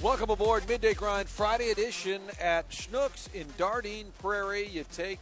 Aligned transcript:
Welcome 0.00 0.30
aboard 0.30 0.66
Midday 0.66 0.94
Grind 0.94 1.28
Friday 1.28 1.70
edition 1.70 2.22
at 2.40 2.70
Schnucks 2.70 3.28
in 3.34 3.46
Dardenne 3.58 4.06
Prairie. 4.22 4.66
You 4.66 4.86
take, 4.90 5.20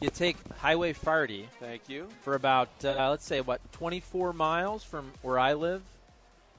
You 0.00 0.10
take 0.10 0.36
Highway 0.58 0.92
Forty 0.92 1.48
thank 1.58 1.88
you. 1.88 2.08
for 2.22 2.34
about, 2.34 2.68
uh, 2.84 3.08
let's 3.10 3.24
say, 3.24 3.40
what, 3.40 3.60
24 3.72 4.32
miles 4.34 4.84
from 4.84 5.10
where 5.22 5.38
I 5.38 5.54
live. 5.54 5.82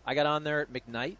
I 0.06 0.16
got 0.16 0.26
on 0.26 0.44
there 0.44 0.62
at 0.62 0.74
McKnight, 0.74 1.18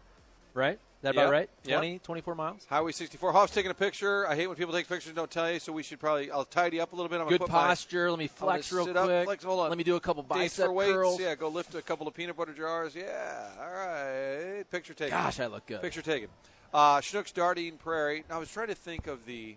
right? 0.52 0.72
Is 0.74 1.02
that 1.02 1.14
Yep, 1.14 1.22
about 1.26 1.30
right? 1.32 1.50
yep. 1.64 1.78
20, 1.78 1.98
24 2.00 2.34
miles? 2.34 2.66
Highway 2.68 2.90
64. 2.90 3.30
Hoff's 3.30 3.54
taking 3.54 3.70
a 3.70 3.74
picture. 3.74 4.26
I 4.26 4.34
hate 4.34 4.48
when 4.48 4.56
people 4.56 4.74
take 4.74 4.88
pictures 4.88 5.06
and 5.10 5.14
don't 5.16 5.30
tell 5.30 5.48
you, 5.48 5.60
so 5.60 5.72
we 5.72 5.84
should 5.84 6.00
probably, 6.00 6.28
I'll 6.28 6.44
tidy 6.44 6.80
up 6.80 6.92
a 6.92 6.96
little 6.96 7.08
bit. 7.08 7.20
I'm 7.20 7.28
Good 7.28 7.40
put 7.40 7.50
my 7.50 7.66
posture. 7.68 8.10
Let 8.10 8.18
me 8.18 8.26
flex 8.26 8.72
real 8.72 8.84
quick. 8.86 8.96
up, 8.96 9.24
flex- 9.24 9.44
hold 9.44 9.60
on. 9.60 9.68
Let 9.68 9.78
me 9.78 9.84
do 9.84 9.94
a 9.94 10.00
couple 10.00 10.24
bicep 10.24 10.66
for 10.66 10.72
weights. 10.72 10.92
curls. 10.92 11.20
Yeah, 11.20 11.36
go 11.36 11.48
lift 11.48 11.76
a 11.76 11.82
couple 11.82 12.08
of 12.08 12.14
peanut 12.14 12.36
butter 12.36 12.52
jars. 12.52 12.96
Yeah, 12.96 13.48
all 13.60 13.70
right. 13.70 14.64
Picture 14.72 14.92
taken. 14.92 15.16
Gosh, 15.16 15.38
I 15.38 15.46
look 15.46 15.66
good. 15.66 15.82
Picture 15.82 16.02
taken. 16.02 16.30
Uh, 16.74 16.98
Schnucks 16.98 17.32
Dardenne 17.32 17.78
Prairie. 17.78 18.24
Now, 18.28 18.36
I 18.36 18.38
was 18.40 18.50
trying 18.50 18.66
to 18.68 18.74
think 18.74 19.06
of 19.06 19.24
the 19.24 19.54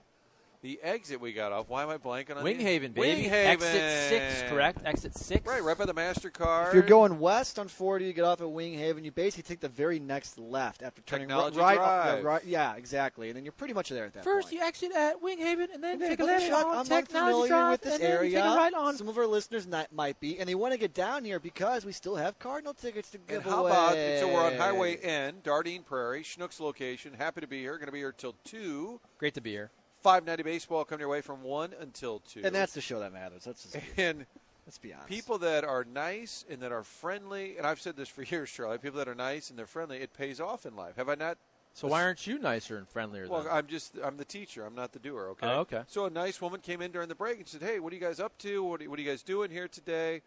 the 0.61 0.79
exit 0.83 1.19
we 1.19 1.33
got 1.33 1.51
off. 1.51 1.69
Why 1.69 1.81
am 1.83 1.89
I 1.89 1.97
blanking 1.97 2.37
on 2.37 2.43
the- 2.43 2.53
Winghaven, 2.53 2.93
baby. 2.93 3.23
Winghaven. 3.29 3.31
Exit 3.31 4.09
6, 4.39 4.49
correct? 4.51 4.79
Exit 4.85 5.15
6? 5.17 5.45
Right, 5.45 5.63
right 5.63 5.77
by 5.77 5.85
the 5.85 5.93
MasterCard. 5.93 6.67
If 6.69 6.73
you're 6.75 6.83
going 6.83 7.19
west 7.19 7.57
on 7.57 7.67
40, 7.67 8.05
you 8.05 8.13
get 8.13 8.25
off 8.25 8.41
at 8.41 8.47
Winghaven. 8.47 9.03
You 9.03 9.11
basically 9.11 9.43
take 9.43 9.59
the 9.59 9.69
very 9.69 9.99
next 9.99 10.37
left 10.37 10.83
after 10.83 11.01
turning 11.01 11.27
Technology 11.27 11.57
right, 11.59 11.75
Drive. 11.77 12.19
yeah, 12.19 12.27
right. 12.27 12.45
Yeah, 12.45 12.75
exactly. 12.75 13.29
And 13.29 13.35
then 13.37 13.43
you're 13.43 13.51
pretty 13.53 13.73
much 13.73 13.89
there 13.89 14.05
at 14.05 14.13
that 14.13 14.23
First, 14.23 14.49
point. 14.49 14.61
you 14.61 14.67
exit 14.67 14.91
at 14.93 15.21
Winghaven, 15.21 15.73
and 15.73 15.83
then 15.83 15.93
And 15.93 16.01
then, 16.01 16.09
take 16.09 16.19
a 16.19 16.25
left 16.25 16.47
Chuck, 16.47 16.65
on 16.67 16.77
I'm 16.77 16.85
Technology 16.85 17.17
unfamiliar 17.17 17.47
Drive, 17.47 17.71
with 17.71 17.81
this 17.81 17.93
and 17.95 18.03
then 18.03 18.21
take 18.21 18.35
a 18.35 18.55
right 18.55 18.73
on. 18.73 18.97
Some 18.97 19.07
of 19.09 19.17
our 19.17 19.27
listeners 19.27 19.65
not, 19.65 19.91
might 19.91 20.19
be, 20.19 20.39
and 20.39 20.47
they 20.47 20.55
want 20.55 20.73
to 20.73 20.77
get 20.77 20.93
down 20.93 21.25
here 21.25 21.39
because 21.39 21.85
we 21.85 21.91
still 21.91 22.15
have 22.17 22.37
Cardinal 22.37 22.73
tickets 22.75 23.09
to 23.11 23.17
give 23.17 23.37
And 23.37 23.45
how 23.45 23.61
away. 23.61 23.71
about 23.71 23.93
so 24.19 24.27
we're 24.31 24.45
on 24.45 24.55
Highway 24.57 24.97
N, 24.97 25.41
Dardenne 25.43 25.83
Prairie, 25.85 26.21
Schnucks 26.23 26.59
location. 26.59 27.15
Happy 27.15 27.41
to 27.41 27.47
be 27.47 27.59
here. 27.61 27.77
Going 27.77 27.87
to 27.87 27.91
be 27.91 27.97
here 27.99 28.11
till 28.11 28.35
two. 28.43 28.99
Great 29.17 29.33
to 29.33 29.41
be 29.41 29.49
here. 29.51 29.71
Five 30.01 30.25
ninety 30.25 30.43
baseball 30.43 30.83
coming 30.83 31.01
your 31.01 31.09
way 31.09 31.21
from 31.21 31.43
one 31.43 31.73
until 31.79 32.19
two. 32.19 32.41
And 32.43 32.55
that's 32.55 32.73
the 32.73 32.81
show 32.81 32.99
that 32.99 33.13
matters. 33.13 33.45
Let's 33.45 33.63
just, 33.63 33.77
and 33.97 34.25
let's 34.65 34.77
be 34.79 34.93
honest. 34.93 35.07
people 35.09 35.37
that 35.39 35.63
are 35.63 35.83
nice 35.83 36.43
and 36.49 36.61
that 36.61 36.71
are 36.71 36.83
friendly. 36.83 37.57
And 37.57 37.67
I've 37.67 37.79
said 37.79 37.95
this 37.95 38.09
for 38.09 38.23
years, 38.29 38.49
Charlie. 38.49 38.77
People 38.79 38.97
that 38.97 39.07
are 39.07 39.15
nice 39.15 39.49
and 39.49 39.59
they're 39.59 39.67
friendly, 39.67 39.99
it 39.99 40.13
pays 40.13 40.39
off 40.39 40.65
in 40.65 40.75
life. 40.75 40.95
Have 40.97 41.09
I 41.09 41.15
not? 41.15 41.37
So 41.73 41.87
why 41.87 42.03
aren't 42.03 42.27
you 42.27 42.37
nicer 42.37 42.77
and 42.77 42.87
friendlier 42.87 43.27
Well, 43.29 43.43
then? 43.43 43.51
I'm 43.53 43.67
just 43.67 43.93
I'm 44.03 44.17
the 44.17 44.25
teacher. 44.25 44.65
I'm 44.65 44.75
not 44.75 44.91
the 44.91 44.99
doer. 44.99 45.29
Okay. 45.31 45.47
Oh, 45.47 45.59
okay. 45.61 45.83
So 45.87 46.05
a 46.05 46.09
nice 46.09 46.41
woman 46.41 46.59
came 46.59 46.81
in 46.81 46.91
during 46.91 47.07
the 47.07 47.15
break 47.15 47.37
and 47.37 47.47
said, 47.47 47.61
"Hey, 47.61 47.79
what 47.79 47.93
are 47.93 47.95
you 47.95 48.01
guys 48.01 48.19
up 48.19 48.37
to? 48.39 48.63
What 48.63 48.81
are, 48.81 48.89
what 48.89 48.99
are 48.99 49.01
you 49.01 49.09
guys 49.09 49.23
doing 49.23 49.51
here 49.51 49.67
today?" 49.67 50.21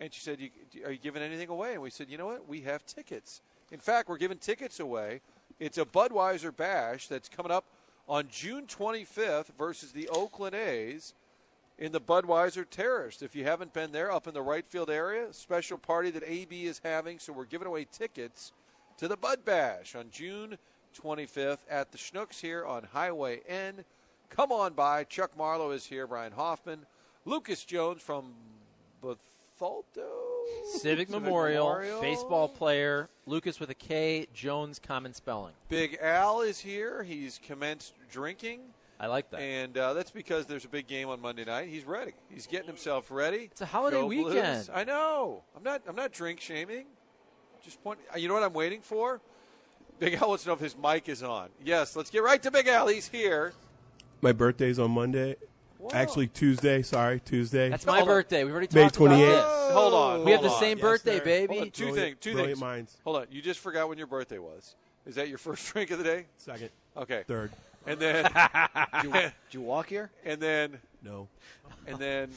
And 0.00 0.12
she 0.12 0.20
said, 0.20 0.40
you, 0.40 0.50
"Are 0.84 0.92
you 0.92 0.98
giving 0.98 1.22
anything 1.22 1.48
away?" 1.48 1.72
And 1.74 1.82
we 1.82 1.90
said, 1.90 2.08
"You 2.08 2.16
know 2.16 2.26
what? 2.26 2.48
We 2.48 2.60
have 2.62 2.86
tickets. 2.86 3.40
In 3.72 3.80
fact, 3.80 4.08
we're 4.08 4.18
giving 4.18 4.38
tickets 4.38 4.78
away. 4.80 5.20
It's 5.58 5.78
a 5.78 5.84
Budweiser 5.84 6.54
bash 6.54 7.08
that's 7.08 7.28
coming 7.28 7.50
up 7.52 7.64
on 8.08 8.28
June 8.30 8.66
25th 8.66 9.50
versus 9.58 9.92
the 9.92 10.08
Oakland 10.08 10.54
A's." 10.54 11.14
In 11.78 11.92
the 11.92 12.00
Budweiser 12.00 12.64
Terrace. 12.68 13.20
If 13.20 13.36
you 13.36 13.44
haven't 13.44 13.74
been 13.74 13.92
there, 13.92 14.10
up 14.10 14.26
in 14.26 14.32
the 14.32 14.40
right 14.40 14.66
field 14.66 14.88
area, 14.88 15.30
special 15.34 15.76
party 15.76 16.10
that 16.12 16.22
AB 16.26 16.64
is 16.64 16.80
having. 16.82 17.18
So 17.18 17.34
we're 17.34 17.44
giving 17.44 17.68
away 17.68 17.84
tickets 17.84 18.52
to 18.96 19.08
the 19.08 19.16
Bud 19.16 19.44
Bash 19.44 19.94
on 19.94 20.08
June 20.10 20.56
25th 20.98 21.58
at 21.68 21.92
the 21.92 21.98
Schnucks 21.98 22.40
here 22.40 22.64
on 22.64 22.84
Highway 22.84 23.42
N. 23.46 23.84
Come 24.30 24.52
on 24.52 24.72
by. 24.72 25.04
Chuck 25.04 25.36
Marlow 25.36 25.70
is 25.70 25.84
here. 25.84 26.06
Brian 26.06 26.32
Hoffman. 26.32 26.86
Lucas 27.26 27.62
Jones 27.64 28.00
from 28.00 28.32
Bethalto. 29.02 30.35
Civic, 30.78 31.08
Memorial, 31.08 31.80
baseball 32.00 32.48
player, 32.48 33.08
Lucas 33.26 33.58
with 33.60 33.70
a 33.70 33.74
K, 33.74 34.26
Jones 34.34 34.78
common 34.78 35.12
spelling. 35.14 35.52
Big 35.68 35.98
Al 36.00 36.40
is 36.42 36.58
here. 36.58 37.02
He's 37.02 37.40
commenced 37.44 37.94
drinking. 38.10 38.60
I 38.98 39.06
like 39.08 39.30
that. 39.30 39.40
And 39.40 39.76
uh, 39.76 39.92
that's 39.92 40.10
because 40.10 40.46
there's 40.46 40.64
a 40.64 40.68
big 40.68 40.86
game 40.86 41.08
on 41.08 41.20
Monday 41.20 41.44
night. 41.44 41.68
He's 41.68 41.84
ready. 41.84 42.12
He's 42.30 42.46
getting 42.46 42.66
himself 42.66 43.10
ready. 43.10 43.48
It's 43.52 43.60
a 43.60 43.66
holiday 43.66 43.96
Go 44.00 44.08
Blues. 44.08 44.26
weekend. 44.34 44.70
I 44.74 44.84
know. 44.84 45.42
I'm 45.56 45.62
not. 45.62 45.82
I'm 45.86 45.96
not 45.96 46.12
drink 46.12 46.40
shaming. 46.40 46.86
Just 47.62 47.82
point. 47.84 47.98
uh, 48.14 48.18
You 48.18 48.28
know 48.28 48.34
what 48.34 48.42
I'm 48.42 48.54
waiting 48.54 48.80
for? 48.80 49.20
Big 49.98 50.14
Al 50.14 50.28
wants 50.28 50.44
to 50.44 50.48
know 50.50 50.54
if 50.54 50.60
his 50.60 50.76
mic 50.76 51.08
is 51.08 51.22
on. 51.22 51.48
Yes. 51.64 51.94
Let's 51.96 52.10
get 52.10 52.22
right 52.22 52.42
to 52.42 52.50
Big 52.50 52.66
Al. 52.68 52.88
He's 52.88 53.08
here. 53.08 53.52
My 54.22 54.32
birthday's 54.32 54.78
on 54.78 54.90
Monday. 54.92 55.36
Actually, 55.92 56.28
Tuesday. 56.28 56.82
Sorry, 56.82 57.20
Tuesday. 57.20 57.68
That's 57.68 57.86
my 57.86 57.96
Hold 57.98 58.08
birthday. 58.08 58.44
We've 58.44 58.52
already 58.52 58.68
May 58.74 58.82
talked 58.84 58.96
about 58.96 59.10
28th. 59.10 59.18
this. 59.66 59.72
Hold 59.74 59.94
on. 59.94 60.24
We 60.24 60.30
have 60.32 60.42
the 60.42 60.48
hold 60.48 60.56
on. 60.56 60.68
same 60.68 60.78
Yes, 60.78 60.82
birthday, 60.82 61.18
sir. 61.18 61.24
baby. 61.24 61.54
Hold 61.54 61.64
on, 61.66 61.70
two 61.70 61.84
Brilliant- 61.84 62.06
things. 62.06 62.16
Two 62.20 62.32
brilliant 62.32 62.50
things. 62.58 62.60
minds. 62.60 62.96
Hold 63.04 63.16
on. 63.16 63.26
You 63.30 63.42
just 63.42 63.60
forgot 63.60 63.88
when 63.88 63.98
your 63.98 64.06
birthday 64.06 64.38
was. 64.38 64.74
Is 65.06 65.14
that 65.16 65.28
your 65.28 65.38
first 65.38 65.72
drink 65.72 65.90
of 65.90 65.98
the 65.98 66.04
day? 66.04 66.26
Second, 66.38 66.70
Okay. 66.96 67.24
third. 67.26 67.50
And 67.86 68.00
then, 68.00 68.24
Did 69.02 69.32
you, 69.52 69.60
walk 69.60 69.88
here? 69.88 70.10
and 70.24 70.40
then, 70.40 70.78
No. 71.04 71.28
and 71.86 71.98
then, 71.98 72.30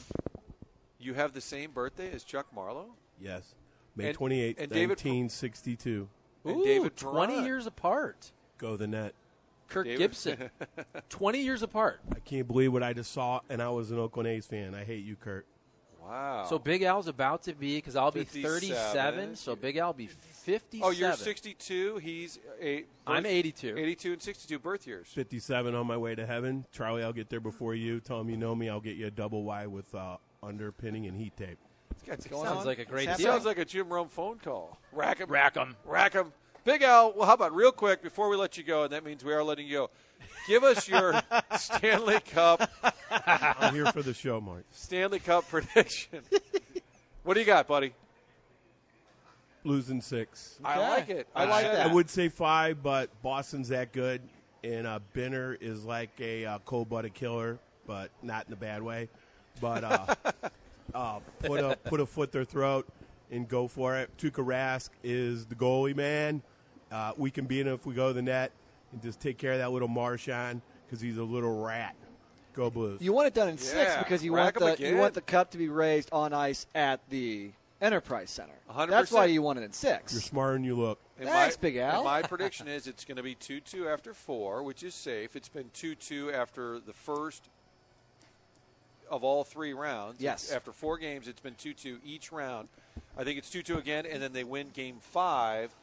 you 1.00 1.14
have 1.14 1.32
the 1.32 1.40
same 1.40 1.72
birthday 1.72 2.12
as 2.12 2.22
Chuck 2.22 2.46
Marlow 2.54 2.86
Yes. 3.20 3.54
May 3.96 4.08
And- 4.10 4.14
twenty 4.16 4.40
eighth, 4.40 4.60
and 4.60 4.70
David- 4.70 4.98
1962. 4.98 6.08
and 6.44 6.56
Ooh, 6.56 6.64
David 6.64 6.96
20 6.96 7.42
years 7.42 7.66
apart. 7.66 8.30
Go 8.58 8.76
the 8.76 8.86
net. 8.86 9.14
Kirk 9.70 9.86
David- 9.86 9.98
Gibson, 9.98 10.50
20 11.08 11.40
years 11.40 11.62
apart. 11.62 12.00
I 12.14 12.18
can't 12.20 12.46
believe 12.46 12.72
what 12.72 12.82
I 12.82 12.92
just 12.92 13.12
saw, 13.12 13.40
and 13.48 13.62
I 13.62 13.70
was 13.70 13.90
an 13.90 13.98
Oakland 13.98 14.28
A's 14.28 14.44
fan. 14.46 14.74
I 14.74 14.84
hate 14.84 15.04
you, 15.04 15.16
Kurt. 15.16 15.46
Wow. 16.02 16.44
So 16.48 16.58
Big 16.58 16.82
Al's 16.82 17.06
about 17.08 17.44
to 17.44 17.52
be, 17.54 17.76
because 17.76 17.94
I'll 17.94 18.10
be 18.10 18.24
37, 18.24 19.36
so 19.36 19.54
Big 19.54 19.76
Al 19.76 19.88
will 19.88 19.94
be 19.94 20.06
57. 20.08 20.80
oh, 20.82 20.90
you're 20.90 21.12
62. 21.12 21.98
He's 21.98 22.38
eight. 22.60 22.88
I'm 23.06 23.24
82. 23.26 23.76
82 23.78 24.12
and 24.14 24.22
62 24.22 24.58
birth 24.58 24.86
years. 24.86 25.06
57 25.08 25.74
on 25.74 25.86
my 25.86 25.96
way 25.96 26.14
to 26.16 26.26
heaven. 26.26 26.64
Charlie, 26.72 27.04
I'll 27.04 27.12
get 27.12 27.28
there 27.28 27.38
before 27.40 27.74
you. 27.74 28.00
Tell 28.00 28.20
him 28.20 28.28
you 28.28 28.36
know 28.36 28.54
me. 28.56 28.68
I'll 28.68 28.80
get 28.80 28.96
you 28.96 29.06
a 29.06 29.10
double 29.10 29.44
Y 29.44 29.66
with 29.66 29.94
uh, 29.94 30.16
underpinning 30.42 31.06
and 31.06 31.16
heat 31.16 31.36
tape. 31.36 31.58
This 32.06 32.24
guy 32.24 32.30
going 32.30 32.46
Sounds 32.46 32.60
on? 32.60 32.66
like 32.66 32.78
a 32.78 32.84
great 32.84 33.06
What's 33.06 33.18
He 33.20 33.24
deal. 33.24 33.32
sounds 33.34 33.44
like 33.44 33.58
a 33.58 33.64
Jim 33.64 33.88
Rome 33.88 34.08
phone 34.08 34.38
call. 34.38 34.78
Rack 34.92 35.18
him. 35.18 35.28
Rack 35.30 35.56
'em. 35.56 35.76
Rack 35.84 36.14
him. 36.14 36.32
Big 36.64 36.82
Al, 36.82 37.12
well, 37.14 37.26
how 37.26 37.34
about 37.34 37.54
real 37.54 37.72
quick 37.72 38.02
before 38.02 38.28
we 38.28 38.36
let 38.36 38.56
you 38.58 38.64
go, 38.64 38.84
and 38.84 38.92
that 38.92 39.04
means 39.04 39.24
we 39.24 39.32
are 39.32 39.42
letting 39.42 39.66
you 39.66 39.72
go. 39.72 39.90
Give 40.46 40.62
us 40.64 40.88
your 40.88 41.20
Stanley 41.56 42.20
Cup 42.20 42.70
I'm 43.10 43.74
here 43.74 43.86
for 43.92 44.02
the 44.02 44.12
show, 44.14 44.40
Mark. 44.40 44.64
Stanley 44.70 45.18
Cup 45.20 45.48
prediction. 45.48 46.20
what 47.24 47.34
do 47.34 47.40
you 47.40 47.46
got, 47.46 47.66
buddy? 47.66 47.92
Blues 49.64 49.90
in 49.90 50.00
six. 50.00 50.58
I 50.64 50.74
Okay. 50.74 50.88
like 50.88 51.08
it. 51.10 51.28
I 51.34 51.44
like 51.44 51.64
said 51.64 51.74
that. 51.76 51.90
I 51.90 51.92
would 51.94 52.08
say 52.10 52.28
five, 52.28 52.82
but 52.82 53.10
Boston's 53.22 53.68
that 53.68 53.92
good, 53.92 54.22
and 54.64 54.86
uh, 54.86 55.00
Benner 55.14 55.56
is 55.60 55.84
like 55.84 56.10
a 56.18 56.44
uh, 56.46 56.58
cold-blooded 56.64 57.12
killer, 57.14 57.58
but 57.86 58.10
not 58.22 58.46
in 58.46 58.52
a 58.52 58.56
bad 58.56 58.82
way. 58.82 59.08
But 59.60 59.84
uh, 59.84 60.14
uh, 60.94 61.18
put 61.40 61.60
a 61.60 61.76
put 61.84 62.00
a 62.00 62.06
foot 62.06 62.32
their 62.32 62.44
throat 62.44 62.86
and 63.30 63.46
go 63.46 63.68
for 63.68 63.96
it. 63.98 64.10
Tuukka 64.16 64.44
Rask 64.44 64.88
is 65.04 65.44
the 65.46 65.54
goalie 65.54 65.94
man. 65.96 66.42
Uh, 66.90 67.12
we 67.16 67.30
can 67.30 67.44
beat 67.46 67.66
him 67.66 67.74
if 67.74 67.86
we 67.86 67.94
go 67.94 68.08
to 68.08 68.14
the 68.14 68.22
net 68.22 68.50
and 68.92 69.00
just 69.02 69.20
take 69.20 69.38
care 69.38 69.52
of 69.52 69.58
that 69.58 69.70
little 69.70 69.88
Marchand 69.88 70.60
because 70.86 71.00
he's 71.00 71.18
a 71.18 71.22
little 71.22 71.62
rat. 71.62 71.94
Go 72.52 72.68
Blues. 72.68 73.00
You 73.00 73.12
want 73.12 73.28
it 73.28 73.34
done 73.34 73.48
in 73.48 73.58
six 73.58 73.74
Yeah. 73.92 73.98
because 74.02 74.24
you 74.24 74.34
Rack 74.34 74.58
want 74.60 74.80
'em 74.80 74.84
the 74.84 74.90
you 74.90 74.96
want 74.96 75.14
the 75.14 75.20
cup 75.20 75.52
to 75.52 75.58
be 75.58 75.68
raised 75.68 76.08
on 76.12 76.32
ice 76.32 76.66
at 76.74 77.00
the 77.08 77.52
Enterprise 77.80 78.28
Center. 78.28 78.52
100%. 78.68 78.90
That's 78.90 79.12
why 79.12 79.26
you 79.26 79.40
want 79.40 79.58
it 79.60 79.62
in 79.62 79.72
six. 79.72 80.12
You're 80.12 80.20
smarter 80.20 80.54
than 80.54 80.64
you 80.64 80.74
look. 80.74 80.98
And 81.18 81.28
Thanks, 81.28 81.56
my, 81.56 81.60
Big 81.62 81.76
Al. 81.76 81.96
and 82.00 82.04
my 82.04 82.22
prediction 82.28 82.66
is 82.66 82.86
it's 82.88 83.04
going 83.04 83.16
to 83.16 83.22
be 83.22 83.34
2 83.36 83.60
2 83.60 83.88
after 83.88 84.12
four, 84.12 84.62
which 84.64 84.82
is 84.82 84.94
safe. 84.94 85.36
It's 85.36 85.48
been 85.48 85.70
2 85.72 85.94
2 85.94 86.32
after 86.32 86.80
the 86.80 86.92
first 86.92 87.48
of 89.08 89.22
all 89.24 89.44
three 89.44 89.72
rounds. 89.72 90.20
Yes. 90.20 90.50
After 90.52 90.72
four 90.72 90.98
games, 90.98 91.28
it's 91.28 91.40
been 91.40 91.54
2 91.54 91.72
2 91.72 92.00
each 92.04 92.32
round. 92.32 92.68
I 93.16 93.24
think 93.24 93.38
it's 93.38 93.48
2 93.50 93.62
2 93.62 93.78
again, 93.78 94.06
and 94.06 94.20
then 94.22 94.32
they 94.32 94.44
win 94.44 94.70
game 94.70 94.98
five 95.00 95.74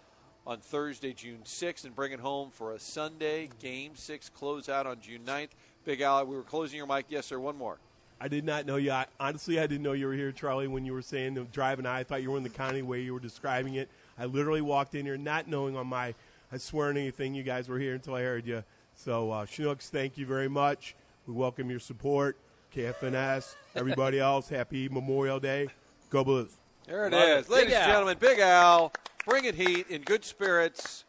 on 0.47 0.59
Thursday, 0.59 1.11
June 1.11 1.39
6th, 1.43 1.83
and 1.83 1.93
bring 1.93 2.13
it 2.13 2.21
home 2.21 2.49
for 2.51 2.73
a 2.73 2.79
Sunday 2.79 3.49
game 3.59 3.91
six 3.95 4.31
closeout 4.35 4.85
on 4.85 5.01
June 5.01 5.21
9th. 5.25 5.49
Big 5.83 5.99
Al, 5.99 6.25
we 6.25 6.37
were 6.37 6.41
closing 6.41 6.77
your 6.77 6.87
mic. 6.87 7.05
Yes, 7.09 7.25
sir. 7.25 7.37
One 7.37 7.57
more. 7.57 7.77
I 8.19 8.29
did 8.29 8.45
not 8.45 8.65
know 8.65 8.77
you. 8.77 8.91
I, 8.91 9.05
honestly, 9.19 9.59
I 9.59 9.67
didn't 9.67 9.83
know 9.83 9.91
you 9.91 10.07
were 10.07 10.13
here, 10.13 10.31
Charlie. 10.31 10.67
When 10.67 10.85
you 10.85 10.93
were 10.93 11.01
saying 11.01 11.33
the 11.33 11.41
drive, 11.41 11.51
driving, 11.77 11.85
I 11.85 12.03
thought 12.03 12.23
you 12.23 12.31
were 12.31 12.37
in 12.37 12.43
the 12.43 12.49
county 12.49 12.81
way 12.81 13.01
you 13.01 13.13
were 13.13 13.19
describing 13.19 13.75
it. 13.75 13.89
I 14.17 14.25
literally 14.25 14.61
walked 14.61 14.95
in 14.95 15.05
here 15.05 15.17
not 15.17 15.49
knowing 15.49 15.75
on 15.75 15.85
my, 15.85 16.15
I 16.51 16.57
swear 16.57 16.89
on 16.89 16.97
anything, 16.97 17.35
you 17.35 17.43
guys 17.43 17.67
were 17.67 17.77
here 17.77 17.93
until 17.93 18.15
I 18.15 18.21
heard 18.21 18.47
you. 18.47 18.63
So, 18.95 19.29
uh, 19.31 19.45
Schnucks, 19.45 19.89
thank 19.89 20.17
you 20.17 20.25
very 20.25 20.47
much. 20.47 20.95
We 21.27 21.33
welcome 21.33 21.69
your 21.69 21.81
support. 21.81 22.37
KFNS, 22.73 23.55
everybody 23.75 24.19
else, 24.21 24.47
happy 24.47 24.87
Memorial 24.87 25.39
Day. 25.39 25.67
Go 26.09 26.23
Blues. 26.23 26.51
There 26.87 27.05
it 27.07 27.11
Love 27.13 27.39
is, 27.39 27.45
it. 27.45 27.51
ladies 27.51 27.65
Big 27.67 27.73
and 27.75 27.83
Al. 27.83 27.89
gentlemen. 27.89 28.17
Big 28.19 28.39
Al, 28.39 28.93
bringing 29.27 29.53
heat 29.53 29.87
in 29.89 30.01
good 30.01 30.25
spirits. 30.25 31.03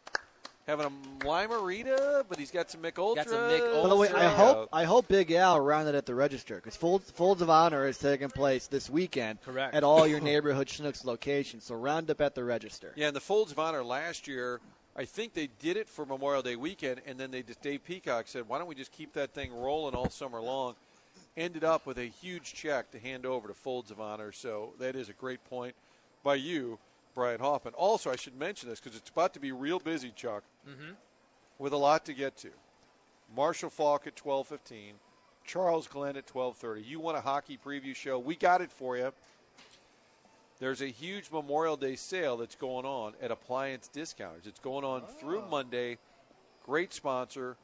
Having 0.67 0.85
a 0.85 1.25
Lime-A-Rita, 1.25 2.27
but 2.29 2.37
he's 2.37 2.51
got 2.51 2.69
some 2.69 2.81
Mich 2.81 2.99
Ultra. 2.99 3.23
Got 3.23 3.31
some 3.31 3.47
Mich 3.47 3.59
By 3.59 3.89
the 3.89 3.95
way, 3.95 4.09
I 4.09 4.27
hope 4.27 4.69
I 4.71 4.83
hope 4.83 5.07
Big 5.07 5.31
Al 5.31 5.59
rounded 5.59 5.95
at 5.95 6.05
the 6.05 6.13
register 6.13 6.57
because 6.57 6.75
Folds, 6.75 7.09
Folds 7.09 7.41
of 7.41 7.49
Honor 7.49 7.87
is 7.87 7.97
taking 7.97 8.29
place 8.29 8.67
this 8.67 8.87
weekend 8.87 9.41
Correct. 9.41 9.73
at 9.73 9.83
all 9.83 10.05
your 10.05 10.19
neighborhood 10.31 10.67
Schnucks 10.67 11.03
locations. 11.03 11.63
So 11.63 11.73
round 11.73 12.11
up 12.11 12.21
at 12.21 12.35
the 12.35 12.43
register. 12.43 12.93
Yeah, 12.95 13.07
and 13.07 13.15
the 13.15 13.21
Folds 13.21 13.51
of 13.51 13.57
Honor 13.57 13.83
last 13.83 14.27
year, 14.27 14.59
I 14.95 15.05
think 15.05 15.33
they 15.33 15.49
did 15.59 15.75
it 15.75 15.89
for 15.89 16.05
Memorial 16.05 16.43
Day 16.43 16.55
weekend, 16.55 17.01
and 17.07 17.17
then 17.19 17.31
they 17.31 17.41
just 17.41 17.63
Dave 17.63 17.83
Peacock 17.83 18.27
said, 18.27 18.47
"Why 18.47 18.59
don't 18.59 18.67
we 18.67 18.75
just 18.75 18.91
keep 18.91 19.13
that 19.13 19.33
thing 19.33 19.51
rolling 19.59 19.95
all 19.95 20.11
summer 20.11 20.39
long?" 20.39 20.75
Ended 21.35 21.63
up 21.63 21.87
with 21.87 21.97
a 21.97 22.05
huge 22.05 22.53
check 22.53 22.91
to 22.91 22.99
hand 22.99 23.25
over 23.25 23.47
to 23.47 23.55
Folds 23.55 23.89
of 23.89 23.99
Honor. 23.99 24.31
So 24.31 24.73
that 24.77 24.95
is 24.95 25.09
a 25.09 25.13
great 25.13 25.43
point 25.49 25.73
by 26.23 26.35
you, 26.35 26.77
Brian 27.15 27.39
Hoffman. 27.39 27.73
Also, 27.75 28.11
I 28.11 28.15
should 28.15 28.37
mention 28.37 28.69
this 28.69 28.79
because 28.79 28.97
it's 28.97 29.09
about 29.09 29.33
to 29.33 29.39
be 29.39 29.51
real 29.51 29.79
busy, 29.79 30.11
Chuck, 30.15 30.43
mm-hmm. 30.67 30.93
with 31.57 31.73
a 31.73 31.77
lot 31.77 32.05
to 32.05 32.13
get 32.13 32.37
to. 32.37 32.49
Marshall 33.35 33.69
Faulk 33.69 34.07
at 34.07 34.15
twelve 34.15 34.47
fifteen, 34.47 34.93
Charles 35.45 35.87
Glenn 35.87 36.17
at 36.17 36.27
twelve 36.27 36.57
thirty. 36.57 36.81
You 36.81 36.99
want 36.99 37.17
a 37.17 37.21
hockey 37.21 37.57
preview 37.63 37.95
show? 37.95 38.19
We 38.19 38.35
got 38.35 38.61
it 38.61 38.71
for 38.71 38.97
you. 38.97 39.11
There's 40.59 40.81
a 40.81 40.87
huge 40.87 41.31
Memorial 41.31 41.77
Day 41.77 41.95
sale 41.95 42.37
that's 42.37 42.55
going 42.55 42.85
on 42.85 43.13
at 43.21 43.31
Appliance 43.31 43.87
Discounters. 43.87 44.45
It's 44.45 44.59
going 44.59 44.83
on 44.83 45.03
through 45.19 45.43
ah. 45.45 45.49
Monday. 45.49 45.97
Great 46.65 46.93
sponsor. 46.93 47.55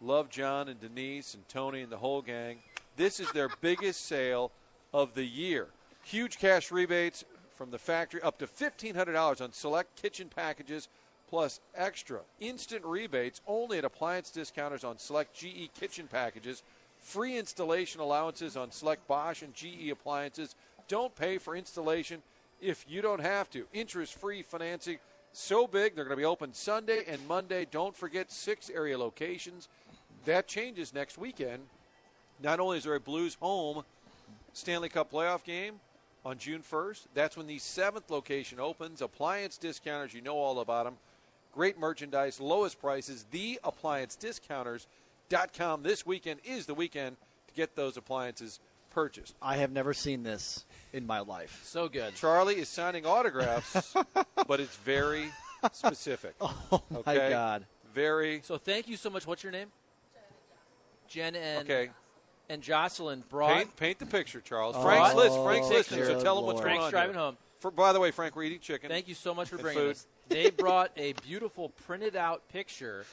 Love 0.00 0.30
John 0.30 0.68
and 0.68 0.80
Denise 0.80 1.34
and 1.34 1.46
Tony 1.48 1.82
and 1.82 1.90
the 1.90 1.98
whole 1.98 2.22
gang. 2.22 2.58
This 2.96 3.18
is 3.18 3.30
their 3.32 3.48
biggest 3.60 4.06
sale 4.06 4.52
of 4.94 5.14
the 5.14 5.24
year. 5.24 5.66
Huge 6.04 6.38
cash 6.38 6.70
rebates 6.70 7.24
from 7.60 7.70
the 7.70 7.78
factory 7.78 8.22
up 8.22 8.38
to 8.38 8.46
$1,500 8.46 9.42
on 9.42 9.52
select 9.52 9.94
kitchen 10.00 10.30
packages 10.34 10.88
plus 11.28 11.60
extra 11.74 12.20
instant 12.40 12.82
rebates 12.86 13.42
only 13.46 13.76
at 13.76 13.84
appliance 13.84 14.30
discounters 14.30 14.82
on 14.82 14.96
select 14.96 15.34
GE 15.34 15.68
kitchen 15.78 16.08
packages. 16.10 16.62
Free 17.00 17.36
installation 17.36 18.00
allowances 18.00 18.56
on 18.56 18.70
select 18.70 19.06
Bosch 19.06 19.42
and 19.42 19.52
GE 19.52 19.90
appliances. 19.92 20.54
Don't 20.88 21.14
pay 21.14 21.36
for 21.36 21.54
installation 21.54 22.22
if 22.62 22.86
you 22.88 23.02
don't 23.02 23.20
have 23.20 23.50
to. 23.50 23.66
Interest 23.74 24.14
free 24.14 24.40
financing 24.40 24.96
so 25.34 25.66
big 25.66 25.94
they're 25.94 26.04
going 26.04 26.16
to 26.16 26.20
be 26.20 26.24
open 26.24 26.54
Sunday 26.54 27.04
and 27.06 27.20
Monday. 27.28 27.66
Don't 27.70 27.94
forget 27.94 28.32
six 28.32 28.70
area 28.70 28.96
locations. 28.96 29.68
That 30.24 30.48
changes 30.48 30.94
next 30.94 31.18
weekend. 31.18 31.64
Not 32.42 32.58
only 32.58 32.78
is 32.78 32.84
there 32.84 32.94
a 32.94 33.00
Blues 33.00 33.36
home 33.38 33.84
Stanley 34.54 34.88
Cup 34.88 35.12
playoff 35.12 35.44
game 35.44 35.74
on 36.24 36.38
June 36.38 36.62
1st, 36.62 37.06
that's 37.14 37.36
when 37.36 37.46
the 37.46 37.58
seventh 37.58 38.10
location 38.10 38.60
opens. 38.60 39.00
Appliance 39.02 39.56
discounters, 39.58 40.12
you 40.14 40.20
know 40.20 40.36
all 40.36 40.60
about 40.60 40.84
them. 40.84 40.96
Great 41.52 41.78
merchandise, 41.78 42.40
lowest 42.40 42.80
prices. 42.80 43.26
The 43.30 43.58
appliance 43.64 44.16
TheApplianceDiscounters.com. 44.16 45.82
This 45.82 46.06
weekend 46.06 46.40
is 46.44 46.66
the 46.66 46.74
weekend 46.74 47.16
to 47.48 47.54
get 47.54 47.74
those 47.74 47.96
appliances 47.96 48.60
purchased. 48.90 49.34
I 49.40 49.56
have 49.56 49.72
never 49.72 49.94
seen 49.94 50.22
this 50.22 50.64
in 50.92 51.06
my 51.06 51.20
life. 51.20 51.60
So 51.64 51.88
good. 51.88 52.14
Charlie 52.14 52.56
is 52.58 52.68
signing 52.68 53.06
autographs, 53.06 53.94
but 54.46 54.60
it's 54.60 54.76
very 54.76 55.30
specific. 55.72 56.34
Oh 56.72 56.82
my 56.90 56.98
Okay. 57.00 57.30
God! 57.30 57.66
Very 57.92 58.40
So 58.44 58.56
thank 58.58 58.86
you 58.88 58.96
so 58.96 59.10
much. 59.10 59.26
What's 59.26 59.42
your 59.42 59.50
name? 59.52 59.68
Jen 61.08 61.34
and 61.34 61.68
okay. 61.68 61.90
And 62.50 62.62
Jocelyn 62.62 63.22
brought. 63.28 63.56
Paint, 63.56 63.76
paint 63.76 63.98
the 64.00 64.06
picture, 64.06 64.40
Charles. 64.40 64.74
Oh, 64.76 64.82
Frank's 64.82 65.14
list. 65.14 65.38
Frank's 65.44 65.68
dear 65.68 65.78
listening, 65.78 66.04
so 66.04 66.20
tell 66.20 66.36
him 66.36 66.46
what's 66.46 66.56
Lord. 66.56 66.64
going 66.64 66.78
Frank's 66.78 66.84
on. 66.84 66.90
driving 66.90 67.14
here. 67.14 67.22
home. 67.22 67.36
For, 67.60 67.70
by 67.70 67.92
the 67.92 68.00
way, 68.00 68.10
Frank, 68.10 68.34
we're 68.34 68.42
eating 68.42 68.58
chicken. 68.58 68.90
Thank 68.90 69.06
you 69.06 69.14
so 69.14 69.32
much 69.32 69.48
for 69.48 69.56
bringing 69.56 69.82
food. 69.82 69.90
this. 69.90 70.06
They 70.28 70.50
brought 70.58 70.90
a 70.96 71.12
beautiful 71.24 71.68
printed 71.86 72.16
out 72.16 72.48
picture 72.48 73.04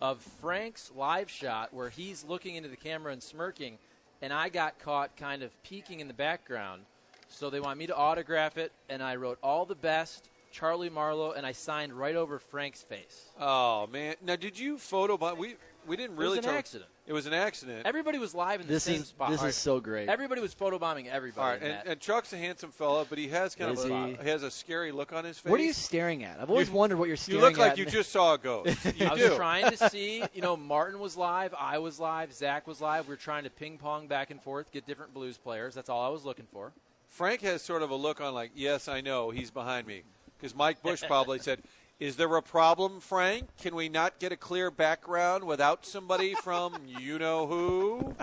of 0.00 0.22
Frank's 0.40 0.90
live 0.96 1.28
shot 1.28 1.74
where 1.74 1.90
he's 1.90 2.24
looking 2.24 2.54
into 2.54 2.70
the 2.70 2.76
camera 2.76 3.12
and 3.12 3.22
smirking, 3.22 3.76
and 4.22 4.32
I 4.32 4.48
got 4.48 4.78
caught 4.78 5.14
kind 5.18 5.42
of 5.42 5.50
peeking 5.62 6.00
in 6.00 6.08
the 6.08 6.14
background. 6.14 6.82
So 7.28 7.50
they 7.50 7.60
want 7.60 7.78
me 7.78 7.88
to 7.88 7.94
autograph 7.94 8.56
it, 8.56 8.72
and 8.88 9.02
I 9.02 9.16
wrote 9.16 9.38
all 9.42 9.66
the 9.66 9.74
best, 9.74 10.30
Charlie 10.52 10.88
Marlow, 10.88 11.32
and 11.32 11.44
I 11.44 11.52
signed 11.52 11.92
right 11.92 12.16
over 12.16 12.38
Frank's 12.38 12.82
face. 12.82 13.28
Oh 13.38 13.88
man! 13.88 14.14
Now, 14.22 14.36
did 14.36 14.58
you 14.58 14.78
photo? 14.78 15.34
We 15.34 15.56
we 15.86 15.96
didn't 15.96 16.16
It 16.16 16.20
really. 16.20 16.30
was 16.36 16.38
an 16.38 16.44
tell- 16.44 16.54
accident. 16.58 16.90
It 17.06 17.12
was 17.12 17.26
an 17.26 17.32
accident. 17.34 17.82
Everybody 17.86 18.18
was 18.18 18.34
live 18.34 18.60
in 18.60 18.66
the 18.66 18.72
This 18.72 18.82
same 18.84 19.02
is 19.02 19.08
spot. 19.08 19.30
this 19.30 19.38
All 19.38 19.44
right. 19.44 19.50
is 19.50 19.56
so 19.56 19.78
great. 19.78 20.08
Everybody 20.08 20.40
was 20.40 20.52
photobombing 20.54 21.06
everybody. 21.06 21.40
All 21.40 21.50
right, 21.52 21.62
in 21.62 21.70
and, 21.70 21.74
that. 21.78 21.86
and 21.86 22.00
Chuck's 22.00 22.32
a 22.32 22.36
handsome 22.36 22.72
fella, 22.72 23.04
but 23.08 23.16
he 23.18 23.28
has 23.28 23.54
kind 23.54 23.70
Is 23.70 23.84
of 23.84 23.90
a, 23.92 24.06
he? 24.08 24.16
he 24.24 24.28
has 24.28 24.42
a 24.42 24.50
scary 24.50 24.90
look 24.90 25.12
on 25.12 25.24
his 25.24 25.38
face. 25.38 25.50
What 25.50 25.60
are 25.60 25.62
you 25.62 25.72
staring 25.72 26.24
at? 26.24 26.40
I've 26.40 26.50
always 26.50 26.68
You- 26.68 26.74
wondered 26.74 26.96
what 26.98 27.06
you're 27.06 27.16
staring. 27.16 27.40
At. 27.40 27.44
You 27.44 27.48
look 27.50 27.58
like 27.58 27.72
at. 27.72 27.78
you 27.78 27.86
just 27.86 28.10
saw 28.10 28.34
a 28.34 28.38
ghost. 28.38 28.76
You 28.96 29.06
I 29.06 29.12
was 29.12 29.20
do. 29.22 29.36
trying 29.36 29.70
to 29.70 29.88
see, 29.88 30.24
you 30.34 30.42
know, 30.42 30.56
Martin 30.56 30.98
was 30.98 31.16
live, 31.16 31.54
I 31.56 31.78
was 31.78 32.00
live, 32.00 32.32
Zach 32.32 32.66
was 32.66 32.80
live. 32.80 33.06
We 33.06 33.12
were 33.12 33.16
trying 33.16 33.44
to 33.44 33.50
ping 33.50 33.78
pong 33.78 34.08
back 34.08 34.30
and 34.32 34.42
forth, 34.42 34.72
get 34.72 34.86
different 34.86 35.14
blues 35.14 35.38
players. 35.38 35.74
That's 35.74 35.88
all 35.88 36.04
I 36.04 36.08
was 36.08 36.24
looking 36.24 36.46
for. 36.52 36.72
Frank 37.08 37.40
has 37.42 37.62
sort 37.62 37.82
of 37.82 37.90
a 37.90 37.94
look 37.94 38.20
on 38.20 38.34
like, 38.34 38.50
yes, 38.54 38.88
I 38.88 39.00
know, 39.00 39.30
he's 39.30 39.50
behind 39.52 39.86
me. 39.86 40.02
Because 40.38 40.54
Mike 40.56 40.82
Bush 40.82 41.02
probably 41.06 41.38
said, 41.38 41.60
is 41.98 42.16
there 42.16 42.34
a 42.36 42.42
problem, 42.42 43.00
Frank? 43.00 43.48
Can 43.60 43.74
we 43.74 43.88
not 43.88 44.18
get 44.18 44.32
a 44.32 44.36
clear 44.36 44.70
background 44.70 45.44
without 45.44 45.86
somebody 45.86 46.34
from 46.34 46.74
you 47.00 47.18
know 47.18 47.46
who? 47.46 48.14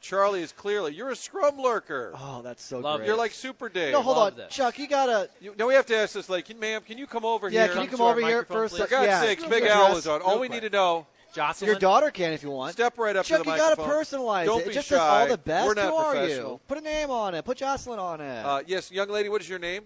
Charlie 0.00 0.40
is 0.42 0.52
clearly, 0.52 0.94
you're 0.94 1.10
a 1.10 1.16
scrum 1.16 1.58
lurker. 1.58 2.12
Oh, 2.14 2.40
that's 2.42 2.64
so 2.64 2.78
Love 2.78 2.98
great. 3.00 3.06
You're 3.08 3.16
like 3.16 3.32
Super 3.32 3.68
Dave. 3.68 3.92
no, 3.92 4.00
hold 4.00 4.16
Love 4.16 4.32
on, 4.32 4.38
this. 4.38 4.54
Chuck. 4.54 4.78
You 4.78 4.88
gotta. 4.88 5.28
You, 5.40 5.54
now 5.58 5.66
we 5.68 5.74
have 5.74 5.84
to 5.86 5.96
ask 5.96 6.14
this, 6.14 6.28
like, 6.30 6.56
ma'am, 6.58 6.80
can 6.86 6.96
you 6.96 7.06
come 7.06 7.24
over 7.24 7.48
Yeah, 7.50 7.52
here? 7.52 7.68
Yeah, 7.68 7.72
can 7.74 7.82
you 7.82 7.88
Come 7.90 7.98
come 7.98 8.06
to 8.06 8.10
over 8.20 8.26
here 8.26 8.44
first? 8.44 8.74
please. 8.74 8.84
For 8.84 8.88
God's 8.88 9.06
yeah, 9.06 9.20
sakes, 9.20 9.44
Big 9.44 9.64
Al 9.64 9.82
address 9.82 9.94
was 9.96 10.06
on. 10.06 10.20
real 10.20 10.28
All 10.30 10.40
we 10.40 10.48
need 10.48 10.62
to 10.62 10.70
know, 10.70 11.06
Jocelyn, 11.34 11.68
Your 11.70 11.78
daughter 11.78 12.10
can 12.10 12.32
if 12.32 12.42
you 12.42 12.50
want. 12.50 12.72
step 12.72 12.96
right 12.96 13.14
up 13.14 13.26
Chuck, 13.26 13.38
to 13.40 13.44
the 13.44 13.50
you 13.50 13.56
gotta 13.58 13.76
microphone. 13.80 14.04
personalize 14.04 14.44
Don't 14.46 14.60
it. 14.62 14.64
be 14.64 14.70
it 14.70 14.74
just 14.74 14.88
shy. 14.88 14.94
says 14.96 15.00
all 15.02 15.28
the 15.28 15.38
best. 15.38 15.66
We're 15.66 15.74
not 15.74 15.90
Who 15.90 15.94
are 15.96 16.12
professional. 16.14 16.50
you? 16.52 16.60
Put 16.66 16.78
a 16.78 16.80
name 16.80 17.10
on 17.10 17.34
it. 17.34 17.44
Put 17.44 17.58
Jocelyn 17.58 17.98
on 17.98 18.20
it. 18.22 18.44
Uh, 18.44 18.62
yes, 18.66 18.90
young 18.90 19.08
lady, 19.10 19.28
what 19.28 19.42
is 19.42 19.48
your 19.50 19.58
name? 19.58 19.82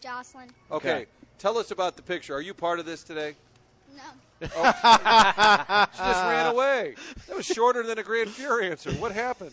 Jocelyn. 0.00 0.48
Okay. 0.70 0.90
Okay. 0.92 1.06
Tell 1.38 1.56
us 1.58 1.70
about 1.70 1.96
the 1.96 2.02
picture. 2.02 2.34
Are 2.34 2.40
you 2.40 2.52
part 2.54 2.78
of 2.80 2.86
this 2.86 3.02
today? 3.02 3.34
No. 3.96 4.02
Oh. 4.42 4.46
She 5.92 5.98
just 5.98 6.24
ran 6.24 6.46
away. 6.46 6.94
That 7.26 7.36
was 7.36 7.46
shorter 7.46 7.82
than 7.82 7.98
a 7.98 8.02
Grand 8.02 8.30
Fury 8.30 8.70
answer. 8.70 8.90
What 8.92 9.12
happened? 9.12 9.52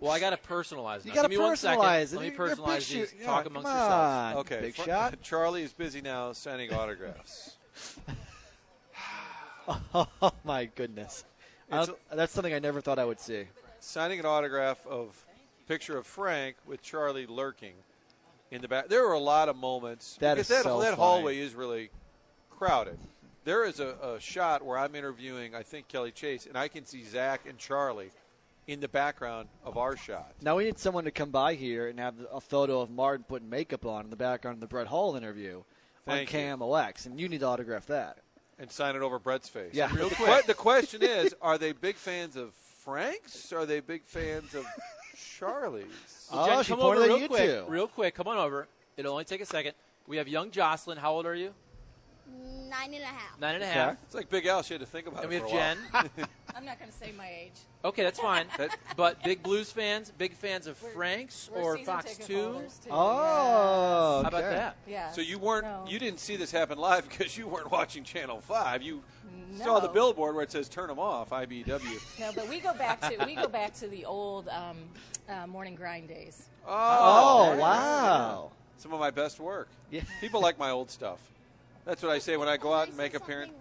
Well, 0.00 0.12
I 0.12 0.20
got 0.20 0.30
to 0.30 0.36
personalize. 0.36 1.04
you 1.04 1.10
now. 1.10 1.14
gotta 1.16 1.28
Give 1.28 1.38
me 1.38 1.44
one 1.44 1.56
second. 1.56 1.82
personalize. 1.82 2.12
Let 2.12 2.20
me 2.20 2.26
You're 2.34 2.46
a 2.46 2.48
big 2.48 2.58
personalize 2.58 2.88
these. 2.90 3.14
Yeah, 3.18 3.26
Talk 3.26 3.44
come 3.44 3.56
amongst 3.56 3.70
yourselves. 3.70 4.38
Okay. 4.40 4.60
big 4.60 4.74
Fr- 4.74 4.82
shot. 4.82 5.14
Charlie 5.22 5.62
is 5.62 5.72
busy 5.72 6.00
now 6.02 6.32
signing 6.32 6.72
autographs. 6.72 7.56
Oh 9.94 10.32
my 10.44 10.66
goodness. 10.66 11.24
I 11.72 11.86
that's 12.12 12.32
something 12.32 12.54
I 12.54 12.60
never 12.60 12.80
thought 12.80 13.00
I 13.00 13.04
would 13.04 13.18
see. 13.18 13.46
signing 13.80 14.20
an 14.20 14.26
autograph 14.26 14.86
of 14.86 15.24
picture 15.66 15.98
of 15.98 16.06
Frank 16.06 16.54
with 16.64 16.82
Charlie 16.82 17.26
lurking 17.26 17.72
in 18.50 18.60
the 18.62 18.68
back. 18.68 18.88
There 18.88 19.02
were 19.06 19.12
a 19.14 19.18
lot 19.18 19.48
of 19.48 19.56
moments. 19.56 20.16
That 20.20 20.34
because 20.34 20.50
is 20.50 20.56
that, 20.56 20.64
so 20.64 20.80
that 20.80 20.94
hallway 20.94 21.38
is 21.38 21.54
really 21.54 21.90
crowded. 22.50 22.98
There 23.44 23.64
is 23.64 23.78
a, 23.80 23.94
a 24.02 24.20
shot 24.20 24.64
where 24.64 24.76
I'm 24.76 24.94
interviewing, 24.94 25.54
I 25.54 25.62
think, 25.62 25.88
Kelly 25.88 26.10
Chase, 26.10 26.46
and 26.46 26.56
I 26.56 26.68
can 26.68 26.84
see 26.84 27.04
Zach 27.04 27.42
and 27.48 27.56
Charlie 27.58 28.10
in 28.66 28.80
the 28.80 28.88
background 28.88 29.48
of 29.64 29.76
our 29.76 29.96
shot. 29.96 30.32
Now 30.42 30.56
we 30.56 30.64
need 30.64 30.78
someone 30.78 31.04
to 31.04 31.12
come 31.12 31.30
by 31.30 31.54
here 31.54 31.88
and 31.88 32.00
have 32.00 32.14
a 32.32 32.40
photo 32.40 32.80
of 32.80 32.90
Martin 32.90 33.24
putting 33.28 33.48
makeup 33.48 33.86
on 33.86 34.04
in 34.04 34.10
the 34.10 34.16
background 34.16 34.56
of 34.56 34.60
the 34.60 34.66
Brett 34.66 34.88
Hull 34.88 35.14
interview 35.14 35.62
Thank 36.04 36.32
you. 36.32 36.40
on 36.40 36.58
KMOX, 36.58 37.06
and 37.06 37.20
you 37.20 37.28
need 37.28 37.40
to 37.40 37.46
autograph 37.46 37.86
that. 37.86 38.18
and 38.58 38.68
sign 38.70 38.96
it 38.96 39.02
over 39.02 39.20
Brett's 39.20 39.48
face. 39.48 39.74
Yeah. 39.74 39.94
Real 39.94 40.08
the, 40.08 40.16
que- 40.16 40.42
the 40.46 40.54
question 40.54 41.02
is: 41.02 41.32
Are 41.40 41.58
they 41.58 41.70
big 41.70 41.94
fans 41.96 42.34
of 42.36 42.52
Frank's? 42.82 43.52
Are 43.52 43.66
they 43.66 43.78
big 43.78 44.02
fans 44.06 44.54
of 44.56 44.66
Charlie's? 45.16 46.28
Oh, 46.32 46.46
Jen, 46.46 46.62
she 46.64 46.70
come 46.70 46.80
over 46.80 47.00
real 47.00 47.26
quick. 47.28 47.42
two. 47.44 47.64
Real 47.68 47.86
quick, 47.88 48.14
come 48.14 48.28
on 48.28 48.38
over. 48.38 48.66
It'll 48.96 49.12
only 49.12 49.24
take 49.24 49.40
a 49.40 49.46
second. 49.46 49.72
We 50.06 50.16
have 50.18 50.28
young 50.28 50.50
Jocelyn. 50.50 50.98
How 50.98 51.12
old 51.12 51.26
are 51.26 51.34
you? 51.34 51.52
Nine 52.68 52.94
and 52.94 53.02
a 53.02 53.06
half. 53.06 53.40
Nine 53.40 53.54
and 53.56 53.64
a 53.64 53.66
half. 53.66 53.90
Okay. 53.92 53.98
It's 54.04 54.14
like 54.14 54.28
Big 54.30 54.46
Al. 54.46 54.62
She 54.62 54.74
had 54.74 54.80
to 54.80 54.86
think 54.86 55.06
about 55.06 55.24
And 55.24 55.32
it 55.32 55.42
we 55.42 55.48
for 55.50 55.56
have 55.56 55.78
a 55.78 55.80
while. 55.92 56.02
Jen. 56.16 56.26
I'm 56.56 56.64
not 56.64 56.78
going 56.78 56.90
to 56.90 56.96
say 56.96 57.12
my 57.16 57.28
age. 57.28 57.52
Okay, 57.84 58.02
that's 58.02 58.18
fine. 58.18 58.46
but 58.96 59.22
big 59.22 59.42
Blues 59.42 59.70
fans, 59.70 60.10
big 60.16 60.32
fans 60.32 60.66
of 60.66 60.80
We're- 60.82 60.94
Frank's 60.94 61.50
we're 61.54 61.60
or 61.60 61.78
Fox 61.78 62.16
Two. 62.16 62.52
holders, 62.52 62.80
too. 62.82 62.88
Oh, 62.90 64.20
How 64.22 64.28
about 64.28 64.42
that? 64.42 64.76
Yeah. 64.86 65.10
So 65.12 65.20
you 65.20 65.38
weren't, 65.38 65.64
No. 65.64 65.84
you 65.86 65.98
didn't 65.98 66.18
see 66.20 66.36
this 66.36 66.50
happen 66.50 66.78
live 66.78 67.06
because 67.08 67.36
you 67.36 67.46
weren't 67.46 67.70
watching 67.70 68.04
Channel 68.04 68.40
Five. 68.40 68.82
You 68.82 69.02
saw 69.62 69.80
the 69.80 69.88
billboard 69.88 70.34
where 70.34 70.44
it 70.44 70.50
says 70.50 70.68
"Turn 70.68 70.88
them 70.88 70.98
off." 70.98 71.30
IBW. 71.30 72.18
No, 72.20 72.30
but 72.34 72.48
we 72.48 72.58
go 72.60 72.72
back 72.74 73.00
to 73.02 73.24
we 73.26 73.34
go 73.34 73.48
back 73.48 73.74
to 73.74 73.88
the 73.88 74.04
old 74.06 74.48
um, 74.48 74.76
uh, 75.28 75.46
morning 75.46 75.74
grind 75.74 76.08
days. 76.08 76.48
Oh, 76.66 77.52
yeah. 77.52 77.58
wow. 77.60 78.50
Some 78.78 78.92
of 78.94 79.00
my 79.00 79.10
best 79.10 79.38
work. 79.38 79.68
Yeah. 79.90 80.00
People 80.20 80.40
like 80.40 80.58
my 80.58 80.70
old 80.70 80.90
stuff. 80.90 81.20
That's 81.84 82.02
what 82.02 82.10
I 82.10 82.18
say 82.18 82.36
when 82.36 82.48
I 82.48 82.56
go 82.56 82.72
out 82.72 82.88
and 82.88 82.96
make 82.96 83.14
appearance. 83.14 83.52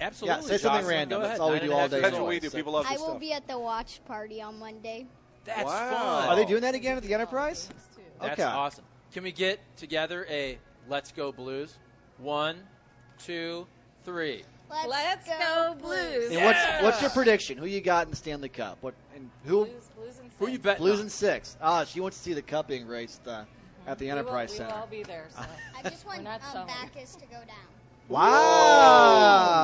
Absolutely. 0.00 0.42
Yeah, 0.42 0.48
say 0.48 0.58
something 0.58 0.80
Jocelyn, 0.80 0.86
random. 0.86 1.22
That's 1.22 1.40
all 1.40 1.52
we 1.52 1.60
do 1.60 1.72
all 1.72 1.88
day 1.88 2.00
That's 2.00 2.16
what 2.18 2.28
we 2.28 2.38
do. 2.40 2.50
People 2.50 2.72
love 2.74 2.86
I 2.86 2.92
this 2.92 3.00
will 3.00 3.08
stuff. 3.10 3.20
be 3.20 3.32
at 3.32 3.46
the 3.48 3.58
watch 3.58 4.00
party 4.06 4.42
on 4.42 4.58
Monday. 4.58 5.06
That's 5.44 5.64
Wow. 5.64 5.90
fun. 5.90 6.28
Are 6.28 6.36
they 6.36 6.44
doing 6.44 6.62
that 6.62 6.74
again 6.74 6.96
at 6.96 7.02
the 7.02 7.14
Enterprise? 7.14 7.68
That's 8.20 8.32
Okay. 8.40 8.42
awesome. 8.42 8.84
Can 9.12 9.22
we 9.22 9.32
get 9.32 9.60
together 9.76 10.26
a 10.28 10.58
Let's 10.88 11.12
Go 11.12 11.32
Blues? 11.32 11.78
One, 12.18 12.56
two, 13.18 13.66
three. 14.04 14.44
Let's, 14.68 14.88
Let's 14.88 15.28
go 15.28 15.76
Blues. 15.80 16.30
And 16.32 16.44
what's 16.44 16.82
what's 16.82 17.00
your 17.00 17.10
prediction? 17.10 17.56
Who 17.56 17.66
you 17.66 17.80
got 17.80 18.06
in 18.06 18.10
the 18.10 18.16
Stanley 18.16 18.48
Cup? 18.48 18.78
What 18.80 18.94
and 19.14 19.30
who? 19.44 19.66
Blues, 19.66 19.90
blues 19.96 20.18
and 20.18 20.30
Who 20.38 20.46
you 20.48 20.52
six. 20.54 20.64
betting 20.64 20.82
Blues 20.82 20.94
on? 20.96 21.00
and 21.02 21.12
six. 21.12 21.56
Ah, 21.62 21.84
she 21.84 22.00
wants 22.00 22.16
to 22.18 22.22
see 22.24 22.32
the 22.32 22.42
cup 22.42 22.66
being 22.66 22.86
raced 22.86 23.26
uh, 23.28 23.44
at 23.86 23.98
the 23.98 24.06
We 24.06 24.10
will- 24.12 24.18
Enterprise 24.18 24.50
we 24.50 24.56
Center. 24.56 24.74
will 24.74 24.80
all 24.80 24.86
be 24.88 25.02
there. 25.04 25.28
So. 25.30 25.44
I 25.78 25.88
just 25.88 26.04
want 26.04 26.26
um, 26.26 26.40
selling. 26.52 26.66
Bacchus 26.66 27.14
to 27.14 27.26
go 27.26 27.36
down. 27.36 27.75
Wow. 28.08 29.56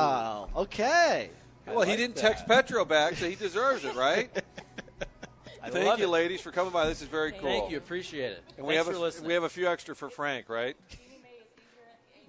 Okay. 0.55 1.29
Well, 1.67 1.81
he 1.81 1.95
didn't 1.95 2.15
text 2.17 2.45
Petro 2.45 2.83
back, 2.85 3.15
so 3.15 3.29
he 3.29 3.35
deserves 3.35 3.85
it, 3.85 3.95
right? 3.95 4.29
Thank 5.69 5.99
you, 5.99 6.05
it. 6.05 6.09
ladies, 6.09 6.41
for 6.41 6.51
coming 6.51 6.73
by. 6.73 6.87
This 6.87 7.01
is 7.01 7.07
very 7.07 7.31
cool. 7.31 7.49
Thank 7.49 7.71
you. 7.71 7.77
Appreciate 7.77 8.33
it. 8.33 8.43
And 8.57 8.67
we 8.67 8.75
have 8.75 8.85
for 8.85 8.93
a, 8.93 8.99
listening. 8.99 9.27
we 9.27 9.33
have 9.33 9.43
a 9.43 9.49
few 9.49 9.67
extra 9.67 9.95
for 9.95 10.09
Frank, 10.09 10.49
right? 10.49 10.75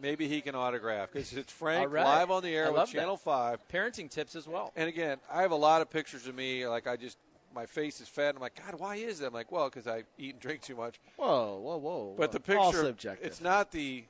Maybe 0.00 0.28
he 0.28 0.40
can 0.40 0.54
autograph 0.54 1.10
because 1.12 1.32
it's 1.32 1.52
Frank 1.52 1.88
All 1.88 1.88
right. 1.88 2.04
live 2.04 2.30
on 2.30 2.42
the 2.42 2.54
air 2.54 2.66
I 2.66 2.68
with 2.68 2.78
love 2.78 2.92
that. 2.92 2.98
Channel 2.98 3.16
Five. 3.16 3.60
parenting 3.72 4.10
tips 4.10 4.36
as 4.36 4.46
well. 4.46 4.72
And 4.76 4.88
again, 4.88 5.18
I 5.32 5.42
have 5.42 5.50
a 5.50 5.56
lot 5.56 5.82
of 5.82 5.90
pictures 5.90 6.26
of 6.26 6.34
me. 6.34 6.66
Like 6.68 6.86
I 6.86 6.96
just, 6.96 7.16
my 7.54 7.66
face 7.66 8.00
is 8.00 8.08
fat. 8.08 8.28
And 8.28 8.36
I'm 8.36 8.42
like, 8.42 8.60
God, 8.62 8.78
why 8.78 8.96
is 8.96 9.18
that? 9.20 9.28
I'm 9.28 9.32
like, 9.32 9.50
well, 9.50 9.64
because 9.64 9.86
I 9.86 10.04
eat 10.18 10.34
and 10.34 10.40
drink 10.40 10.60
too 10.62 10.76
much. 10.76 11.00
Whoa, 11.16 11.58
whoa, 11.58 11.76
whoa. 11.78 12.14
But 12.16 12.32
the 12.32 12.38
whoa. 12.38 12.58
All 12.58 12.70
picture, 12.70 12.84
subjective. 12.84 13.26
it's 13.26 13.40
not 13.40 13.72
the 13.72 14.04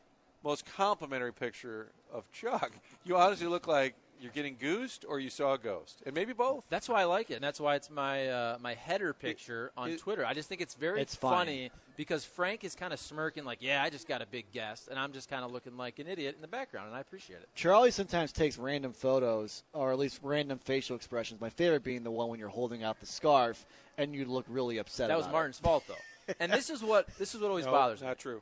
most 0.44 0.66
complimentary 0.66 1.32
picture 1.32 1.88
of 2.12 2.30
Chuck. 2.30 2.72
You 3.04 3.16
honestly 3.16 3.46
look 3.46 3.66
like 3.66 3.94
you're 4.20 4.30
getting 4.32 4.56
goosed 4.58 5.04
or 5.08 5.18
you 5.18 5.28
saw 5.30 5.54
a 5.54 5.58
ghost, 5.58 6.02
and 6.06 6.14
maybe 6.14 6.32
both. 6.32 6.64
That's 6.70 6.88
why 6.88 7.00
I 7.00 7.04
like 7.04 7.30
it, 7.30 7.34
and 7.34 7.42
that's 7.44 7.58
why 7.60 7.74
it's 7.74 7.90
my 7.90 8.28
uh, 8.28 8.58
my 8.60 8.74
header 8.74 9.12
picture 9.12 9.72
on 9.76 9.90
it- 9.90 9.98
Twitter. 9.98 10.24
I 10.24 10.34
just 10.34 10.48
think 10.48 10.60
it's 10.60 10.74
very 10.74 11.00
It's 11.00 11.14
funny. 11.14 11.34
funny 11.68 11.70
because 11.96 12.24
Frank 12.24 12.64
is 12.64 12.74
kind 12.74 12.92
of 12.92 13.00
smirking, 13.00 13.44
like, 13.44 13.58
"Yeah, 13.60 13.82
I 13.82 13.90
just 13.90 14.06
got 14.06 14.22
a 14.22 14.26
big 14.26 14.50
guest," 14.52 14.88
and 14.88 14.98
I'm 14.98 15.12
just 15.12 15.28
kind 15.28 15.44
of 15.44 15.50
looking 15.50 15.76
like 15.76 15.98
an 15.98 16.06
idiot 16.06 16.34
in 16.36 16.42
the 16.42 16.48
background, 16.48 16.86
and 16.88 16.96
I 16.96 17.00
appreciate 17.00 17.40
it. 17.40 17.48
Charlie 17.54 17.90
sometimes 17.90 18.32
takes 18.32 18.56
random 18.56 18.92
photos, 18.92 19.62
or 19.72 19.92
at 19.92 19.98
least 19.98 20.20
random 20.22 20.58
facial 20.58 20.94
expressions. 20.96 21.40
My 21.40 21.50
favorite 21.50 21.82
being 21.82 22.04
the 22.04 22.10
one 22.10 22.28
when 22.28 22.38
you're 22.38 22.48
holding 22.48 22.82
out 22.84 23.00
the 23.00 23.06
scarf 23.06 23.66
and 23.98 24.14
you 24.14 24.24
look 24.26 24.44
really 24.48 24.78
upset. 24.78 25.08
That 25.08 25.16
was 25.16 25.26
about 25.26 25.32
Martin's 25.34 25.58
fault, 25.58 25.84
though. 25.88 26.34
and 26.40 26.50
this 26.52 26.70
is 26.70 26.82
what 26.82 27.06
this 27.18 27.34
is 27.34 27.40
what 27.40 27.48
always 27.50 27.66
No, 27.66 27.72
bothers 27.72 28.00
me. 28.00 28.06
Not 28.06 28.18
true. 28.18 28.40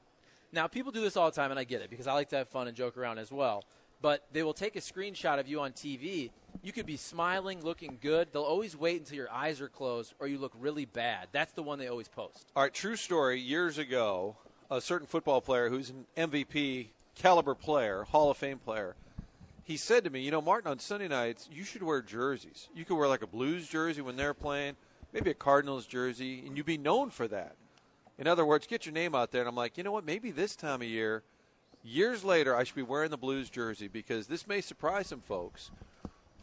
Now, 0.52 0.66
people 0.66 0.92
do 0.92 1.00
this 1.00 1.16
all 1.16 1.30
the 1.30 1.34
time, 1.34 1.50
and 1.50 1.58
I 1.58 1.64
get 1.64 1.80
it 1.80 1.88
because 1.88 2.06
I 2.06 2.12
like 2.12 2.28
to 2.30 2.36
have 2.36 2.48
fun 2.48 2.68
and 2.68 2.76
joke 2.76 2.98
around 2.98 3.18
as 3.18 3.32
well. 3.32 3.64
But 4.02 4.26
they 4.32 4.42
will 4.42 4.52
take 4.52 4.76
a 4.76 4.80
screenshot 4.80 5.38
of 5.38 5.48
you 5.48 5.60
on 5.60 5.72
TV. 5.72 6.30
You 6.62 6.72
could 6.72 6.86
be 6.86 6.96
smiling, 6.96 7.62
looking 7.62 7.98
good. 8.00 8.28
They'll 8.32 8.42
always 8.42 8.76
wait 8.76 9.00
until 9.00 9.16
your 9.16 9.30
eyes 9.30 9.60
are 9.60 9.68
closed 9.68 10.12
or 10.18 10.26
you 10.26 10.38
look 10.38 10.52
really 10.58 10.84
bad. 10.84 11.28
That's 11.32 11.52
the 11.52 11.62
one 11.62 11.78
they 11.78 11.86
always 11.86 12.08
post. 12.08 12.46
All 12.54 12.64
right, 12.64 12.74
true 12.74 12.96
story. 12.96 13.40
Years 13.40 13.78
ago, 13.78 14.36
a 14.70 14.80
certain 14.80 15.06
football 15.06 15.40
player 15.40 15.70
who's 15.70 15.90
an 15.90 16.06
MVP 16.16 16.88
caliber 17.14 17.54
player, 17.54 18.02
Hall 18.02 18.30
of 18.30 18.36
Fame 18.36 18.58
player, 18.58 18.96
he 19.64 19.76
said 19.76 20.02
to 20.04 20.10
me, 20.10 20.20
"You 20.20 20.32
know, 20.32 20.42
Martin, 20.42 20.70
on 20.70 20.80
Sunday 20.80 21.08
nights, 21.08 21.48
you 21.50 21.62
should 21.62 21.82
wear 21.82 22.02
jerseys. 22.02 22.68
You 22.74 22.84
could 22.84 22.96
wear 22.96 23.08
like 23.08 23.22
a 23.22 23.26
Blues 23.28 23.68
jersey 23.68 24.02
when 24.02 24.16
they're 24.16 24.34
playing, 24.34 24.76
maybe 25.12 25.30
a 25.30 25.34
Cardinals 25.34 25.86
jersey, 25.86 26.44
and 26.44 26.56
you'd 26.56 26.66
be 26.66 26.76
known 26.76 27.10
for 27.10 27.28
that. 27.28 27.54
In 28.18 28.26
other 28.26 28.44
words, 28.44 28.66
get 28.66 28.86
your 28.86 28.92
name 28.92 29.14
out 29.14 29.30
there." 29.30 29.42
And 29.42 29.48
I'm 29.48 29.56
like, 29.56 29.76
you 29.76 29.84
know 29.84 29.92
what? 29.92 30.04
Maybe 30.04 30.30
this 30.30 30.56
time 30.56 30.82
of 30.82 30.88
year, 30.88 31.22
years 31.82 32.24
later, 32.24 32.54
I 32.56 32.64
should 32.64 32.76
be 32.76 32.82
wearing 32.82 33.10
the 33.10 33.16
Blues 33.16 33.50
jersey 33.50 33.88
because 33.88 34.26
this 34.26 34.46
may 34.46 34.60
surprise 34.60 35.08
some 35.08 35.20
folks. 35.20 35.70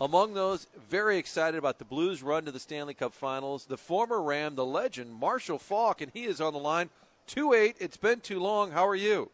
Among 0.01 0.33
those, 0.33 0.67
very 0.89 1.17
excited 1.17 1.57
about 1.57 1.77
the 1.77 1.85
Blues' 1.85 2.23
run 2.23 2.45
to 2.45 2.51
the 2.51 2.59
Stanley 2.59 2.93
Cup 2.93 3.13
Finals, 3.13 3.65
the 3.65 3.77
former 3.77 4.21
Ram, 4.21 4.55
the 4.55 4.65
legend, 4.65 5.13
Marshall 5.13 5.59
Faulk, 5.59 5.99
and 6.01 6.09
he 6.13 6.23
is 6.23 6.39
on 6.39 6.53
the 6.53 6.59
line. 6.59 6.89
2 7.27 7.53
8. 7.53 7.75
It's 7.79 7.97
been 7.97 8.21
too 8.21 8.39
long. 8.39 8.71
How 8.71 8.87
are 8.87 8.95
you? 8.95 9.29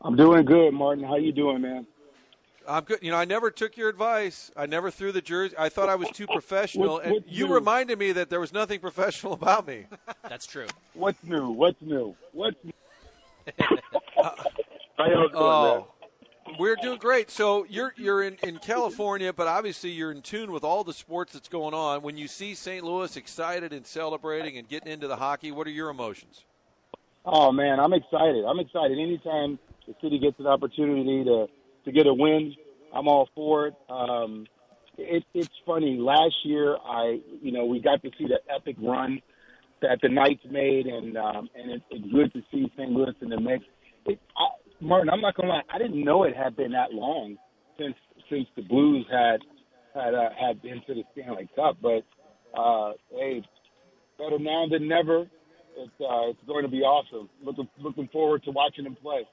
I'm 0.00 0.16
doing 0.16 0.44
good, 0.44 0.72
Martin. 0.72 1.04
How 1.04 1.16
you 1.16 1.32
doing, 1.32 1.62
man? 1.62 1.86
I'm 2.68 2.84
good. 2.84 2.98
You 3.02 3.10
know, 3.10 3.16
I 3.16 3.24
never 3.24 3.50
took 3.50 3.76
your 3.76 3.88
advice. 3.88 4.50
I 4.56 4.66
never 4.66 4.90
threw 4.90 5.12
the 5.12 5.20
jersey. 5.22 5.54
I 5.58 5.68
thought 5.68 5.88
I 5.88 5.94
was 5.94 6.08
too 6.10 6.26
professional, 6.26 6.94
What- 6.94 7.04
and 7.04 7.24
you 7.26 7.46
new? 7.48 7.54
reminded 7.54 7.98
me 7.98 8.12
that 8.12 8.30
there 8.30 8.40
was 8.40 8.52
nothing 8.52 8.80
professional 8.80 9.32
about 9.32 9.66
me. 9.66 9.86
That's 10.28 10.46
true. 10.46 10.66
What's 10.94 11.22
new? 11.24 11.50
What's 11.50 11.80
new? 11.80 12.14
What's 12.32 12.56
new? 12.64 12.72
How 14.96 15.06
y'all 15.06 15.28
doing, 15.28 15.30
Oh, 15.34 15.88
we're 16.58 16.76
doing 16.76 16.98
great. 16.98 17.30
So 17.30 17.64
you're 17.68 17.92
you're 17.96 18.22
in, 18.22 18.36
in 18.42 18.58
California, 18.58 19.32
but 19.32 19.46
obviously 19.48 19.90
you're 19.90 20.12
in 20.12 20.22
tune 20.22 20.52
with 20.52 20.64
all 20.64 20.84
the 20.84 20.92
sports 20.92 21.32
that's 21.32 21.48
going 21.48 21.74
on. 21.74 22.02
When 22.02 22.16
you 22.16 22.28
see 22.28 22.54
St. 22.54 22.84
Louis 22.84 23.16
excited 23.16 23.72
and 23.72 23.86
celebrating 23.86 24.58
and 24.58 24.68
getting 24.68 24.92
into 24.92 25.08
the 25.08 25.16
hockey, 25.16 25.50
what 25.50 25.66
are 25.66 25.70
your 25.70 25.88
emotions? 25.88 26.44
Oh 27.24 27.50
man, 27.52 27.80
I'm 27.80 27.92
excited. 27.92 28.44
I'm 28.44 28.58
excited. 28.60 28.98
Anytime 28.98 29.58
the 29.86 29.94
city 30.02 30.18
gets 30.18 30.38
an 30.38 30.46
opportunity 30.46 31.24
to 31.24 31.46
to 31.84 31.92
get 31.92 32.06
a 32.06 32.14
win, 32.14 32.54
I'm 32.94 33.08
all 33.08 33.28
for 33.34 33.68
it. 33.68 33.74
Um, 33.88 34.46
it 34.98 35.24
it's 35.34 35.54
funny. 35.66 35.96
Last 35.98 36.34
year, 36.44 36.76
I 36.76 37.18
you 37.40 37.52
know 37.52 37.64
we 37.64 37.80
got 37.80 38.02
to 38.02 38.10
see 38.18 38.26
the 38.26 38.40
epic 38.52 38.76
run 38.80 39.20
that 39.80 39.98
the 40.02 40.08
Knights 40.08 40.44
made, 40.50 40.86
and 40.86 41.16
um, 41.16 41.48
and 41.54 41.70
it, 41.72 41.82
it's 41.90 42.12
good 42.12 42.32
to 42.34 42.42
see 42.50 42.70
St. 42.76 42.90
Louis 42.90 43.14
in 43.20 43.30
the 43.30 43.40
mix. 43.40 43.64
It, 44.06 44.20
I, 44.36 44.48
Martin, 44.80 45.10
I'm 45.10 45.20
not 45.20 45.34
gonna 45.36 45.48
lie. 45.48 45.62
I 45.72 45.78
didn't 45.78 46.02
know 46.04 46.24
it 46.24 46.36
had 46.36 46.56
been 46.56 46.72
that 46.72 46.92
long 46.92 47.36
since 47.78 47.94
since 48.30 48.46
the 48.56 48.62
Blues 48.62 49.06
had 49.10 49.40
had 49.94 50.14
uh, 50.14 50.30
had 50.38 50.62
been 50.62 50.80
to 50.86 50.94
the 50.94 51.02
Stanley 51.12 51.48
Cup. 51.54 51.78
But 51.80 52.04
uh, 52.58 52.92
hey, 53.10 53.42
better 54.18 54.38
now 54.38 54.66
than 54.70 54.88
never. 54.88 55.26
It's 55.76 56.00
uh, 56.00 56.30
it's 56.30 56.46
going 56.46 56.64
to 56.64 56.70
be 56.70 56.80
awesome. 56.80 57.28
Looking 57.42 57.68
looking 57.78 58.08
forward 58.08 58.44
to 58.44 58.50
watching 58.50 58.84
them 58.84 58.96
play. 59.00 59.26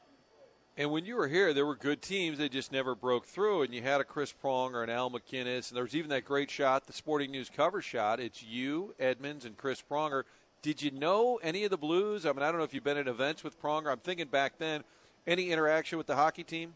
And 0.79 0.91
when 0.91 1.03
you 1.03 1.17
were 1.17 1.27
here, 1.27 1.53
there 1.53 1.65
were 1.65 1.75
good 1.75 2.01
teams. 2.01 2.37
They 2.37 2.47
just 2.47 2.71
never 2.71 2.95
broke 2.95 3.25
through. 3.25 3.63
And 3.63 3.73
you 3.73 3.81
had 3.81 3.99
a 3.99 4.05
Chris 4.05 4.31
Prong 4.31 4.73
or 4.73 4.81
an 4.81 4.89
Al 4.89 5.11
MacInnis. 5.11 5.69
And 5.69 5.75
there 5.75 5.83
was 5.83 5.93
even 5.93 6.09
that 6.11 6.23
great 6.23 6.49
shot, 6.49 6.87
the 6.87 6.93
Sporting 6.93 7.31
News 7.31 7.51
cover 7.53 7.81
shot. 7.81 8.21
It's 8.21 8.41
you, 8.41 8.95
Edmonds, 8.97 9.43
and 9.43 9.57
Chris 9.57 9.83
Pronger. 9.91 10.23
Did 10.61 10.81
you 10.81 10.91
know 10.91 11.37
any 11.43 11.65
of 11.65 11.69
the 11.69 11.77
Blues? 11.77 12.25
I 12.25 12.31
mean, 12.31 12.43
I 12.43 12.49
don't 12.49 12.59
know 12.59 12.63
if 12.63 12.73
you've 12.73 12.85
been 12.85 12.95
at 12.95 13.09
events 13.09 13.43
with 13.43 13.61
Pronger. 13.61 13.91
I'm 13.91 13.99
thinking 13.99 14.27
back 14.27 14.57
then, 14.57 14.85
any 15.27 15.51
interaction 15.51 15.97
with 15.97 16.07
the 16.07 16.15
hockey 16.15 16.45
team? 16.45 16.75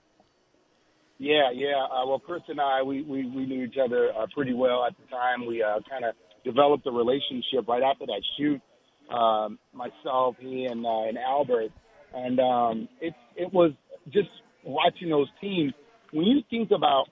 Yeah, 1.18 1.52
yeah. 1.54 1.86
Uh, 1.90 2.06
well, 2.06 2.20
Chris 2.20 2.42
and 2.50 2.60
I, 2.60 2.84
we, 2.84 3.04
we, 3.04 3.26
we 3.26 3.46
knew 3.46 3.64
each 3.64 3.78
other 3.82 4.12
uh, 4.12 4.28
pretty 4.36 4.54
well 4.54 4.84
at 4.86 4.98
the 4.98 5.10
time. 5.16 5.46
We 5.46 5.64
uh, 5.64 5.80
kind 5.90 6.04
of 6.04 6.14
developed 6.44 6.86
a 6.88 6.92
relationship 6.92 7.70
right 7.70 7.84
after 7.84 8.06
that 8.08 8.22
shoot. 8.38 8.62
Um, 9.10 9.60
myself, 9.72 10.36
he, 10.42 10.66
and 10.66 10.86
uh, 10.86 11.08
and 11.08 11.18
Albert, 11.18 11.72
and 12.14 12.40
um, 12.40 12.90
it 13.02 13.14
it 13.36 13.54
was 13.54 13.72
just 14.12 14.30
watching 14.64 15.10
those 15.10 15.28
teams. 15.42 15.74
When 16.12 16.26
you 16.26 16.42
think 16.50 16.72
about 16.72 17.06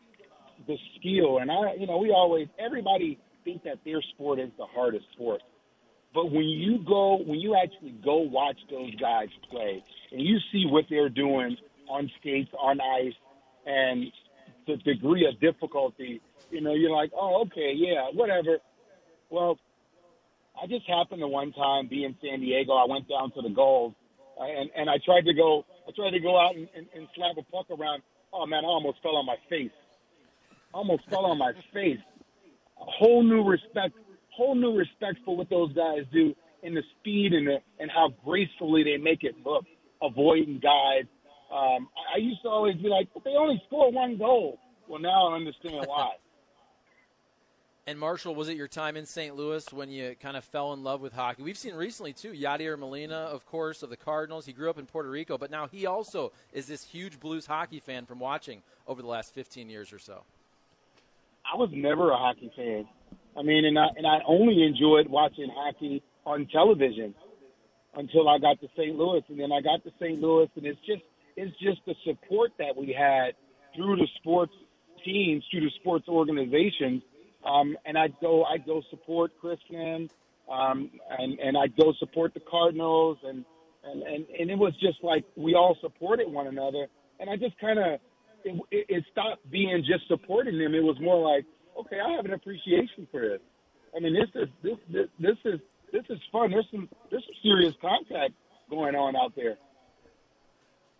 the 0.67 0.77
skill, 0.99 1.39
and 1.39 1.51
I, 1.51 1.73
you 1.77 1.87
know, 1.87 1.97
we 1.97 2.11
always 2.11 2.47
everybody 2.59 3.19
think 3.43 3.63
that 3.63 3.77
their 3.83 4.01
sport 4.13 4.39
is 4.39 4.49
the 4.57 4.65
hardest 4.65 5.05
sport. 5.13 5.41
But 6.13 6.25
when 6.25 6.43
you 6.43 6.79
go, 6.85 7.17
when 7.25 7.39
you 7.39 7.55
actually 7.55 7.95
go 8.03 8.17
watch 8.17 8.57
those 8.69 8.93
guys 8.95 9.29
play, 9.49 9.83
and 10.11 10.21
you 10.21 10.37
see 10.51 10.65
what 10.67 10.85
they're 10.89 11.09
doing 11.09 11.55
on 11.89 12.09
skates, 12.19 12.51
on 12.59 12.79
ice, 12.81 13.13
and 13.65 14.11
the 14.67 14.75
degree 14.77 15.25
of 15.27 15.39
difficulty, 15.39 16.21
you 16.49 16.61
know, 16.61 16.73
you're 16.73 16.91
like, 16.91 17.11
oh, 17.17 17.43
okay, 17.45 17.73
yeah, 17.75 18.07
whatever. 18.13 18.57
Well, 19.29 19.57
I 20.61 20.67
just 20.67 20.87
happened 20.87 21.21
to 21.21 21.27
one 21.27 21.53
time 21.53 21.87
be 21.87 22.03
in 22.03 22.15
San 22.21 22.41
Diego. 22.41 22.73
I 22.73 22.85
went 22.87 23.07
down 23.07 23.31
to 23.31 23.41
the 23.41 23.49
uh, 23.49 24.43
and 24.43 24.69
and 24.75 24.89
I 24.89 24.95
tried 25.03 25.25
to 25.25 25.33
go, 25.33 25.65
I 25.87 25.91
tried 25.91 26.11
to 26.11 26.19
go 26.19 26.39
out 26.39 26.55
and, 26.55 26.67
and, 26.75 26.87
and 26.95 27.07
slap 27.15 27.37
a 27.37 27.43
puck 27.51 27.67
around. 27.69 28.01
Oh 28.33 28.45
man, 28.45 28.63
I 28.63 28.67
almost 28.67 29.01
fell 29.01 29.15
on 29.15 29.25
my 29.25 29.37
face. 29.49 29.71
Almost 30.73 31.03
fell 31.09 31.25
on 31.25 31.37
my 31.37 31.51
face. 31.73 31.99
A 32.79 32.85
whole 32.85 33.23
new 33.23 33.43
respect, 33.43 33.95
whole 34.29 34.55
new 34.55 34.75
respect 34.77 35.19
for 35.25 35.35
what 35.35 35.49
those 35.49 35.73
guys 35.73 36.03
do 36.13 36.33
and 36.63 36.75
the 36.75 36.83
speed 36.99 37.33
and 37.33 37.47
the 37.47 37.57
and 37.79 37.91
how 37.91 38.13
gracefully 38.23 38.83
they 38.83 38.97
make 38.97 39.23
it 39.23 39.35
look, 39.45 39.65
avoiding 40.01 40.59
guys. 40.59 41.05
Um, 41.51 41.89
I, 41.97 42.15
I 42.15 42.17
used 42.19 42.41
to 42.43 42.49
always 42.49 42.77
be 42.77 42.87
like, 42.87 43.09
but 43.13 43.23
they 43.23 43.31
only 43.31 43.61
score 43.67 43.91
one 43.91 44.17
goal. 44.17 44.59
Well, 44.87 45.01
now 45.01 45.29
I 45.29 45.35
understand 45.35 45.85
why. 45.85 46.11
And 47.91 47.99
Marshall, 47.99 48.33
was 48.33 48.47
it 48.47 48.55
your 48.55 48.69
time 48.69 48.95
in 48.95 49.05
St. 49.05 49.35
Louis 49.35 49.69
when 49.73 49.91
you 49.91 50.15
kind 50.21 50.37
of 50.37 50.45
fell 50.45 50.71
in 50.71 50.81
love 50.81 51.01
with 51.01 51.11
hockey? 51.11 51.43
We've 51.43 51.57
seen 51.57 51.75
recently 51.75 52.13
too, 52.13 52.31
Yadier 52.31 52.79
Molina, 52.79 53.17
of 53.17 53.45
course, 53.45 53.83
of 53.83 53.89
the 53.89 53.97
Cardinals. 53.97 54.45
He 54.45 54.53
grew 54.53 54.69
up 54.69 54.79
in 54.79 54.85
Puerto 54.85 55.09
Rico, 55.09 55.37
but 55.37 55.51
now 55.51 55.67
he 55.67 55.85
also 55.85 56.31
is 56.53 56.67
this 56.67 56.85
huge 56.85 57.19
Blues 57.19 57.47
hockey 57.47 57.81
fan 57.81 58.05
from 58.05 58.17
watching 58.17 58.61
over 58.87 59.01
the 59.01 59.09
last 59.09 59.33
15 59.33 59.69
years 59.69 59.91
or 59.91 59.99
so. 59.99 60.23
I 61.53 61.57
was 61.57 61.69
never 61.73 62.11
a 62.11 62.15
hockey 62.15 62.49
fan. 62.55 62.87
I 63.37 63.41
mean, 63.41 63.65
and 63.65 63.77
I 63.77 63.87
and 63.97 64.07
I 64.07 64.19
only 64.25 64.63
enjoyed 64.63 65.09
watching 65.09 65.49
hockey 65.53 66.01
on 66.25 66.47
television 66.47 67.13
until 67.95 68.29
I 68.29 68.37
got 68.37 68.61
to 68.61 68.69
St. 68.77 68.95
Louis, 68.95 69.23
and 69.27 69.37
then 69.37 69.51
I 69.51 69.59
got 69.59 69.83
to 69.83 69.91
St. 69.99 70.21
Louis, 70.21 70.47
and 70.55 70.65
it's 70.65 70.79
just 70.87 71.03
it's 71.35 71.59
just 71.59 71.81
the 71.85 71.95
support 72.05 72.51
that 72.57 72.73
we 72.73 72.95
had 72.97 73.33
through 73.75 73.97
the 73.97 74.07
sports 74.15 74.53
teams, 75.03 75.43
through 75.51 75.65
the 75.65 75.71
sports 75.81 76.07
organizations, 76.07 77.03
um, 77.45 77.77
and 77.85 77.97
I'd 77.97 78.15
go 78.21 78.43
I'd 78.43 78.65
go 78.65 78.81
support 78.89 79.31
Chris 79.39 79.59
Finn, 79.69 80.09
um, 80.51 80.91
and 81.17 81.39
and 81.39 81.57
I'd 81.57 81.75
go 81.75 81.93
support 81.99 82.33
the 82.33 82.39
Cardinals, 82.39 83.17
and 83.23 83.45
and 83.83 84.03
and, 84.03 84.25
and 84.39 84.51
it 84.51 84.57
was 84.57 84.73
just 84.79 85.03
like 85.03 85.25
we 85.35 85.55
all 85.55 85.77
supported 85.81 86.31
one 86.31 86.47
another, 86.47 86.87
and 87.19 87.29
I 87.29 87.37
just 87.37 87.57
kind 87.59 87.79
of 87.79 87.99
it, 88.43 88.61
it, 88.71 88.85
it 88.89 89.03
stopped 89.11 89.49
being 89.49 89.83
just 89.87 90.07
supporting 90.07 90.57
them. 90.57 90.73
It 90.73 90.83
was 90.83 90.97
more 90.99 91.21
like, 91.35 91.45
okay, 91.79 91.97
I 91.99 92.15
have 92.15 92.25
an 92.25 92.33
appreciation 92.33 93.07
for 93.11 93.21
this. 93.21 93.39
I 93.95 93.99
mean, 93.99 94.13
this 94.13 94.29
is 94.41 94.49
this 94.63 94.77
this, 94.89 95.07
this 95.19 95.53
is 95.53 95.59
this 95.91 96.03
is 96.09 96.19
fun. 96.31 96.51
There's 96.51 96.67
some 96.71 96.89
there's 97.09 97.23
some 97.25 97.35
serious 97.43 97.73
contact 97.81 98.33
going 98.69 98.95
on 98.95 99.15
out 99.15 99.35
there. 99.35 99.57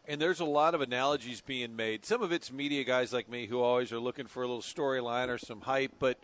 And 0.07 0.19
there's 0.19 0.39
a 0.39 0.45
lot 0.45 0.73
of 0.73 0.81
analogies 0.81 1.41
being 1.41 1.75
made. 1.75 2.05
Some 2.05 2.23
of 2.23 2.31
it's 2.31 2.51
media 2.51 2.83
guys 2.83 3.13
like 3.13 3.29
me 3.29 3.45
who 3.45 3.61
always 3.61 3.91
are 3.91 3.99
looking 3.99 4.25
for 4.25 4.41
a 4.41 4.47
little 4.47 4.61
storyline 4.61 5.29
or 5.29 5.37
some 5.37 5.61
hype, 5.61 5.93
but 5.99 6.17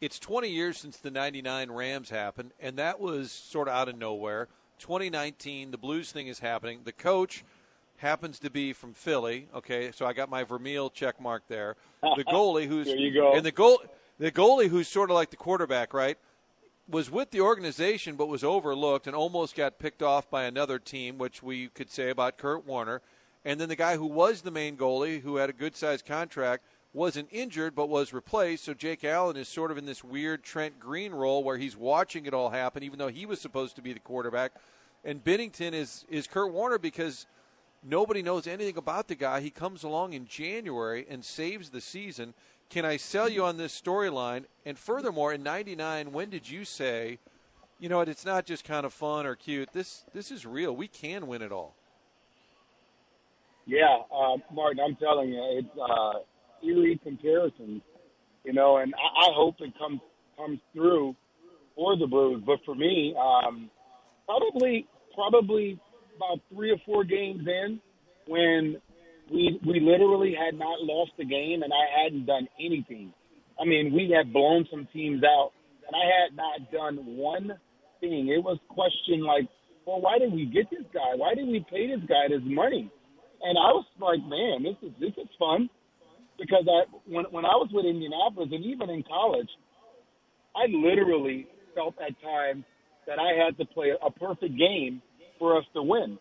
it's 0.00 0.18
20 0.18 0.48
years 0.48 0.78
since 0.78 0.96
the 0.98 1.10
99 1.10 1.70
Rams 1.70 2.10
happened, 2.10 2.52
and 2.60 2.76
that 2.78 3.00
was 3.00 3.32
sort 3.32 3.68
of 3.68 3.74
out 3.74 3.88
of 3.88 3.98
nowhere. 3.98 4.48
2019, 4.78 5.70
the 5.70 5.78
Blues 5.78 6.12
thing 6.12 6.28
is 6.28 6.38
happening. 6.38 6.80
The 6.84 6.92
coach 6.92 7.44
happens 7.96 8.38
to 8.40 8.50
be 8.50 8.72
from 8.72 8.94
Philly. 8.94 9.48
Okay, 9.54 9.90
so 9.92 10.06
I 10.06 10.12
got 10.12 10.30
my 10.30 10.44
Vermeil 10.44 10.90
check 10.90 11.20
mark 11.20 11.42
there. 11.48 11.76
The 12.02 12.24
goalie, 12.28 12.66
who's 12.66 12.86
there 12.86 12.96
you 12.96 13.12
go. 13.12 13.34
and 13.34 13.44
the 13.44 13.52
goal, 13.52 13.82
the 14.18 14.30
goalie 14.30 14.68
who's 14.68 14.88
sort 14.88 15.10
of 15.10 15.14
like 15.14 15.30
the 15.30 15.36
quarterback, 15.36 15.92
right? 15.92 16.16
Was 16.88 17.10
with 17.10 17.32
the 17.32 17.40
organization, 17.40 18.16
but 18.16 18.28
was 18.28 18.42
overlooked 18.42 19.06
and 19.06 19.14
almost 19.14 19.54
got 19.54 19.78
picked 19.78 20.02
off 20.02 20.30
by 20.30 20.44
another 20.44 20.78
team, 20.78 21.18
which 21.18 21.42
we 21.42 21.68
could 21.68 21.90
say 21.90 22.08
about 22.08 22.38
Kurt 22.38 22.64
Warner. 22.64 23.02
And 23.44 23.60
then 23.60 23.68
the 23.68 23.76
guy 23.76 23.96
who 23.96 24.06
was 24.06 24.42
the 24.42 24.50
main 24.50 24.76
goalie, 24.76 25.20
who 25.20 25.36
had 25.36 25.50
a 25.50 25.52
good 25.52 25.76
sized 25.76 26.06
contract, 26.06 26.64
wasn't 26.92 27.28
injured 27.30 27.74
but 27.74 27.88
was 27.88 28.12
replaced. 28.12 28.64
So 28.64 28.74
Jake 28.74 29.04
Allen 29.04 29.36
is 29.36 29.48
sort 29.48 29.70
of 29.70 29.78
in 29.78 29.86
this 29.86 30.02
weird 30.02 30.42
Trent 30.42 30.80
Green 30.80 31.12
role 31.12 31.44
where 31.44 31.58
he's 31.58 31.76
watching 31.76 32.26
it 32.26 32.34
all 32.34 32.50
happen, 32.50 32.82
even 32.82 32.98
though 32.98 33.08
he 33.08 33.26
was 33.26 33.40
supposed 33.40 33.76
to 33.76 33.82
be 33.82 33.92
the 33.92 34.00
quarterback. 34.00 34.52
And 35.04 35.22
Binnington 35.22 35.72
is 35.72 36.04
is 36.08 36.26
Kurt 36.26 36.52
Warner 36.52 36.78
because 36.78 37.26
nobody 37.82 38.22
knows 38.22 38.46
anything 38.46 38.76
about 38.76 39.08
the 39.08 39.14
guy. 39.14 39.40
He 39.40 39.50
comes 39.50 39.82
along 39.82 40.12
in 40.12 40.26
January 40.26 41.06
and 41.08 41.24
saves 41.24 41.70
the 41.70 41.80
season. 41.80 42.34
Can 42.68 42.84
I 42.84 42.96
sell 42.96 43.28
you 43.28 43.44
on 43.44 43.56
this 43.56 43.78
storyline? 43.80 44.44
And 44.66 44.78
furthermore, 44.78 45.32
in 45.32 45.42
'99, 45.42 46.12
when 46.12 46.30
did 46.30 46.50
you 46.50 46.64
say, 46.64 47.18
you 47.78 47.88
know 47.88 47.98
what, 47.98 48.08
it's 48.08 48.26
not 48.26 48.44
just 48.44 48.64
kind 48.64 48.84
of 48.84 48.92
fun 48.92 49.24
or 49.24 49.36
cute. 49.36 49.72
This 49.72 50.04
this 50.12 50.30
is 50.30 50.44
real. 50.44 50.74
We 50.74 50.88
can 50.88 51.26
win 51.26 51.42
it 51.42 51.52
all. 51.52 51.74
Yeah, 53.66 53.98
uh, 54.10 54.38
Martin, 54.50 54.80
I'm 54.80 54.96
telling 54.96 55.28
you, 55.28 55.42
it's 55.58 55.78
uh, 55.78 56.20
eerie 56.64 57.00
comparisons, 57.02 57.82
you 58.44 58.52
know, 58.52 58.78
and 58.78 58.94
I, 58.94 59.30
I 59.30 59.34
hope 59.34 59.56
it 59.60 59.76
comes 59.78 60.00
comes 60.36 60.58
through 60.72 61.16
for 61.74 61.96
the 61.96 62.06
Blues. 62.06 62.42
But 62.46 62.58
for 62.64 62.74
me, 62.74 63.14
um, 63.20 63.70
probably 64.26 64.86
probably 65.14 65.78
about 66.16 66.40
three 66.52 66.70
or 66.70 66.78
four 66.84 67.04
games 67.04 67.46
in, 67.46 67.80
when 68.26 68.76
we 69.30 69.60
we 69.66 69.80
literally 69.80 70.34
had 70.34 70.58
not 70.58 70.82
lost 70.82 71.12
a 71.20 71.24
game 71.24 71.62
and 71.62 71.72
I 71.72 72.02
hadn't 72.02 72.26
done 72.26 72.48
anything. 72.58 73.12
I 73.60 73.64
mean, 73.64 73.92
we 73.92 74.14
had 74.16 74.32
blown 74.32 74.66
some 74.70 74.86
teams 74.92 75.22
out, 75.24 75.50
and 75.86 75.96
I 75.96 76.06
had 76.22 76.36
not 76.36 76.70
done 76.70 77.16
one 77.16 77.52
thing. 78.00 78.28
It 78.28 78.42
was 78.42 78.58
question 78.68 79.24
like, 79.24 79.48
well, 79.84 80.00
why 80.00 80.18
did 80.18 80.32
we 80.32 80.46
get 80.46 80.70
this 80.70 80.86
guy? 80.94 81.16
Why 81.16 81.34
did 81.34 81.48
we 81.48 81.64
pay 81.68 81.88
this 81.88 82.04
guy 82.08 82.28
this 82.28 82.44
money? 82.44 82.90
And 83.42 83.58
I 83.58 83.70
was 83.72 83.86
like, 84.00 84.20
man, 84.26 84.62
this 84.62 84.76
is 84.82 84.94
this 85.00 85.12
is 85.16 85.28
fun 85.38 85.68
because 86.38 86.66
I 86.68 86.84
when 87.06 87.24
when 87.30 87.44
I 87.44 87.54
was 87.56 87.68
with 87.72 87.84
Indianapolis 87.84 88.48
and 88.52 88.64
even 88.64 88.90
in 88.90 89.02
college, 89.02 89.48
I 90.56 90.66
literally 90.70 91.46
felt 91.74 91.94
at 92.00 92.20
times 92.22 92.64
that 93.06 93.18
I 93.18 93.44
had 93.44 93.56
to 93.58 93.64
play 93.64 93.92
a 94.00 94.10
perfect 94.10 94.56
game 94.56 95.02
for 95.38 95.56
us 95.58 95.64
to 95.74 95.82
win. 95.82 96.18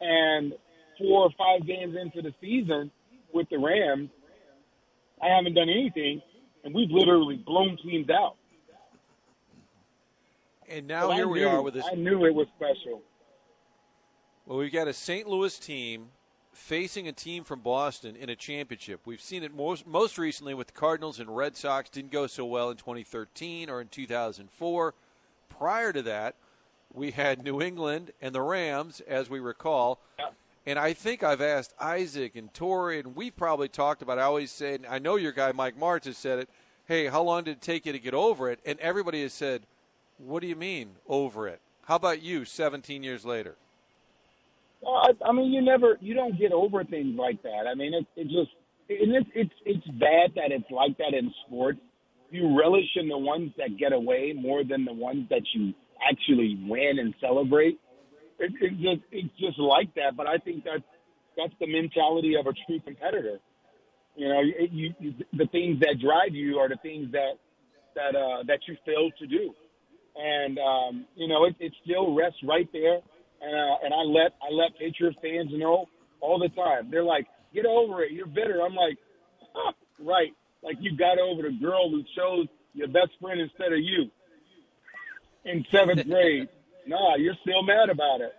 And 0.00 0.54
four 0.98 1.22
or 1.22 1.30
five 1.36 1.66
games 1.66 1.96
into 2.00 2.22
the 2.22 2.34
season 2.40 2.90
with 3.32 3.48
the 3.50 3.58
Rams, 3.58 4.10
I 5.22 5.28
haven't 5.28 5.54
done 5.54 5.68
anything, 5.68 6.22
and 6.62 6.74
we've 6.74 6.90
literally 6.90 7.36
blown 7.36 7.76
teams 7.82 8.08
out. 8.10 8.36
And 10.68 10.86
now 10.86 11.10
I 11.10 11.16
here 11.16 11.28
we 11.28 11.44
are 11.44 11.62
with 11.62 11.74
this. 11.74 11.84
I 11.90 11.94
knew 11.94 12.24
it 12.24 12.34
was 12.34 12.46
special. 12.56 13.02
Well, 14.46 14.58
we've 14.58 14.72
got 14.72 14.88
a 14.88 14.92
St. 14.92 15.26
Louis 15.26 15.58
team 15.58 16.08
facing 16.54 17.08
a 17.08 17.12
team 17.12 17.44
from 17.44 17.60
Boston 17.60 18.16
in 18.16 18.28
a 18.28 18.36
championship. 18.36 19.00
We've 19.04 19.20
seen 19.20 19.42
it 19.42 19.54
most, 19.54 19.86
most 19.86 20.18
recently 20.18 20.54
with 20.54 20.68
the 20.68 20.72
Cardinals 20.72 21.20
and 21.20 21.36
Red 21.36 21.56
Sox. 21.56 21.90
Didn't 21.90 22.10
go 22.10 22.26
so 22.26 22.44
well 22.44 22.70
in 22.70 22.76
2013 22.76 23.68
or 23.68 23.80
in 23.80 23.88
2004. 23.88 24.94
Prior 25.48 25.92
to 25.92 26.02
that, 26.02 26.34
we 26.92 27.10
had 27.10 27.42
New 27.42 27.60
England 27.60 28.12
and 28.22 28.34
the 28.34 28.40
Rams, 28.40 29.00
as 29.00 29.28
we 29.28 29.40
recall. 29.40 29.98
And 30.66 30.78
I 30.78 30.92
think 30.94 31.22
I've 31.22 31.42
asked 31.42 31.74
Isaac 31.78 32.36
and 32.36 32.52
Torry, 32.54 32.98
and 32.98 33.14
we've 33.14 33.36
probably 33.36 33.68
talked 33.68 34.00
about. 34.00 34.18
it. 34.18 34.22
I 34.22 34.24
always 34.24 34.50
say, 34.50 34.76
and 34.76 34.86
I 34.86 34.98
know 34.98 35.16
your 35.16 35.32
guy 35.32 35.52
Mike 35.52 35.78
Martz 35.78 36.04
has 36.04 36.16
said 36.16 36.38
it. 36.38 36.48
Hey, 36.86 37.06
how 37.06 37.22
long 37.22 37.44
did 37.44 37.52
it 37.52 37.60
take 37.60 37.86
you 37.86 37.92
to 37.92 37.98
get 37.98 38.14
over 38.14 38.50
it? 38.50 38.60
And 38.64 38.78
everybody 38.80 39.22
has 39.22 39.32
said, 39.32 39.62
"What 40.18 40.40
do 40.40 40.46
you 40.46 40.56
mean 40.56 40.96
over 41.08 41.48
it?" 41.48 41.60
How 41.86 41.96
about 41.96 42.22
you, 42.22 42.44
17 42.44 43.02
years 43.02 43.26
later? 43.26 43.56
I, 44.86 45.10
I 45.24 45.32
mean, 45.32 45.52
you 45.52 45.62
never, 45.62 45.98
you 46.00 46.14
don't 46.14 46.38
get 46.38 46.52
over 46.52 46.84
things 46.84 47.16
like 47.18 47.42
that. 47.42 47.66
I 47.70 47.74
mean, 47.74 47.94
it, 47.94 48.06
it 48.16 48.24
just, 48.24 48.50
and 48.88 49.14
it's, 49.14 49.30
it's, 49.34 49.54
it's 49.64 49.86
bad 49.98 50.32
that 50.36 50.50
it's 50.50 50.70
like 50.70 50.98
that 50.98 51.14
in 51.14 51.32
sports. 51.46 51.78
You 52.30 52.58
relish 52.58 52.96
in 52.96 53.08
the 53.08 53.18
ones 53.18 53.52
that 53.58 53.78
get 53.78 53.92
away 53.92 54.34
more 54.36 54.64
than 54.64 54.84
the 54.84 54.92
ones 54.92 55.26
that 55.30 55.42
you 55.54 55.72
actually 56.10 56.58
win 56.66 56.98
and 56.98 57.14
celebrate. 57.20 57.78
It, 58.38 58.52
it's 58.60 58.76
just, 58.76 59.02
it's 59.12 59.34
just 59.38 59.58
like 59.58 59.94
that. 59.94 60.16
But 60.16 60.26
I 60.26 60.38
think 60.38 60.64
that's, 60.64 60.82
that's 61.36 61.54
the 61.60 61.66
mentality 61.66 62.34
of 62.38 62.46
a 62.46 62.52
true 62.66 62.80
competitor. 62.80 63.38
You 64.16 64.28
know, 64.28 64.40
you, 64.70 64.94
you 64.98 65.14
the 65.32 65.46
things 65.46 65.80
that 65.80 65.96
drive 66.00 66.34
you 66.34 66.58
are 66.58 66.68
the 66.68 66.78
things 66.82 67.10
that, 67.12 67.34
that, 67.94 68.16
uh, 68.16 68.42
that 68.46 68.60
you 68.68 68.76
fail 68.84 69.10
to 69.18 69.26
do. 69.26 69.54
And, 70.16 70.58
um, 70.58 71.06
you 71.16 71.26
know, 71.26 71.44
it, 71.44 71.56
it 71.58 71.72
still 71.84 72.14
rests 72.14 72.38
right 72.46 72.68
there 72.72 73.00
and 73.44 73.54
uh, 73.54 73.76
and 73.84 73.94
I 73.94 74.02
let 74.02 74.32
I 74.42 74.52
let 74.52 74.78
Patriots 74.78 75.18
fans 75.20 75.50
know 75.52 75.88
all 76.20 76.38
the 76.38 76.48
time. 76.50 76.90
They're 76.90 77.04
like, 77.04 77.26
"Get 77.52 77.66
over 77.66 78.02
it. 78.02 78.12
You're 78.12 78.26
bitter." 78.26 78.60
I'm 78.62 78.74
like, 78.74 78.98
huh, 79.54 79.72
"Right, 80.00 80.32
like 80.62 80.76
you 80.80 80.96
got 80.96 81.18
over 81.18 81.42
the 81.42 81.52
girl 81.52 81.90
who 81.90 82.02
chose 82.16 82.46
your 82.74 82.88
best 82.88 83.10
friend 83.20 83.40
instead 83.40 83.72
of 83.72 83.78
you 83.78 84.10
in 85.44 85.64
seventh 85.70 86.06
grade. 86.06 86.48
Nah, 86.86 87.16
you're 87.16 87.36
still 87.42 87.62
mad 87.62 87.90
about 87.90 88.20
it." 88.20 88.34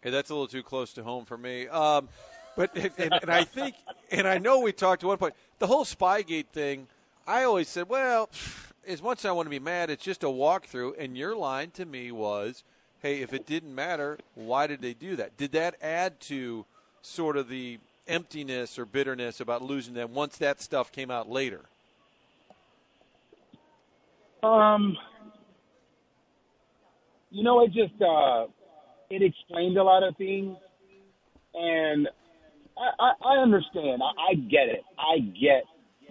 Hey, 0.00 0.10
that's 0.10 0.30
a 0.30 0.34
little 0.34 0.48
too 0.48 0.62
close 0.62 0.92
to 0.94 1.02
home 1.02 1.24
for 1.24 1.36
me. 1.36 1.66
Um, 1.68 2.08
but 2.56 2.76
and, 2.76 2.92
and 2.98 3.30
I 3.30 3.44
think, 3.44 3.74
and 4.10 4.28
I 4.28 4.38
know 4.38 4.60
we 4.60 4.72
talked 4.72 5.02
at 5.02 5.06
one 5.06 5.18
point 5.18 5.34
the 5.58 5.66
whole 5.66 5.84
Spygate 5.84 6.48
thing. 6.48 6.86
I 7.26 7.44
always 7.44 7.68
said, 7.68 7.88
well, 7.88 8.30
as 8.86 9.02
much 9.02 9.18
as 9.18 9.24
I 9.26 9.32
want 9.32 9.46
to 9.46 9.50
be 9.50 9.58
mad, 9.58 9.90
it's 9.90 10.02
just 10.02 10.24
a 10.24 10.28
walkthrough. 10.28 10.94
And 10.98 11.16
your 11.16 11.36
line 11.36 11.70
to 11.72 11.84
me 11.84 12.10
was, 12.10 12.64
hey, 13.02 13.20
if 13.20 13.32
it 13.32 13.46
didn't 13.46 13.74
matter, 13.74 14.18
why 14.34 14.66
did 14.66 14.82
they 14.82 14.94
do 14.94 15.16
that? 15.16 15.36
Did 15.36 15.52
that 15.52 15.76
add 15.82 16.20
to 16.22 16.64
sort 17.02 17.36
of 17.36 17.48
the 17.48 17.78
emptiness 18.06 18.78
or 18.78 18.84
bitterness 18.84 19.40
about 19.40 19.62
losing 19.62 19.94
them 19.94 20.14
once 20.14 20.38
that 20.38 20.60
stuff 20.60 20.90
came 20.90 21.10
out 21.10 21.28
later? 21.30 21.62
Um, 24.42 24.96
you 27.30 27.42
know, 27.42 27.62
it 27.64 27.72
just 27.72 28.00
uh, 28.00 28.46
it 29.10 29.22
explained 29.22 29.76
a 29.76 29.82
lot 29.82 30.02
of 30.02 30.16
things, 30.16 30.56
and 31.54 32.08
I, 32.76 32.90
I, 33.04 33.34
I 33.34 33.36
understand. 33.38 34.00
I, 34.02 34.30
I 34.30 34.34
get 34.34 34.68
it. 34.68 34.84
I 34.98 35.18
get 35.18 35.64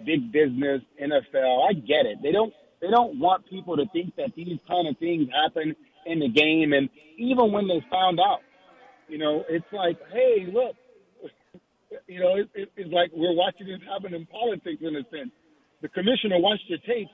big 0.04 0.30
business, 0.30 0.82
NFL. 1.02 1.68
I 1.68 1.72
get 1.72 2.06
it. 2.06 2.22
They 2.22 2.32
don't 2.32 2.52
they 2.80 2.88
don't 2.90 3.18
want 3.18 3.48
people 3.48 3.76
to 3.76 3.86
think 3.92 4.14
that 4.16 4.34
these 4.36 4.58
kind 4.68 4.86
of 4.86 4.96
things 4.98 5.28
happen 5.44 5.74
in 6.08 6.18
the 6.20 6.28
game, 6.28 6.72
and 6.72 6.88
even 7.18 7.52
when 7.52 7.68
they 7.68 7.84
found 7.90 8.18
out, 8.20 8.40
you 9.08 9.18
know, 9.18 9.44
it's 9.48 9.66
like, 9.72 9.98
hey, 10.12 10.46
look, 10.52 10.74
you 12.08 12.20
know, 12.20 12.36
it, 12.36 12.48
it, 12.54 12.68
it's 12.76 12.92
like 12.92 13.10
we're 13.14 13.34
watching 13.34 13.66
this 13.68 13.80
happen 13.88 14.14
in 14.14 14.26
politics 14.26 14.80
in 14.80 14.96
a 14.96 15.02
sense. 15.10 15.30
the 15.82 15.88
commissioner 15.88 16.38
watched 16.40 16.64
your 16.68 16.78
tape, 16.86 17.08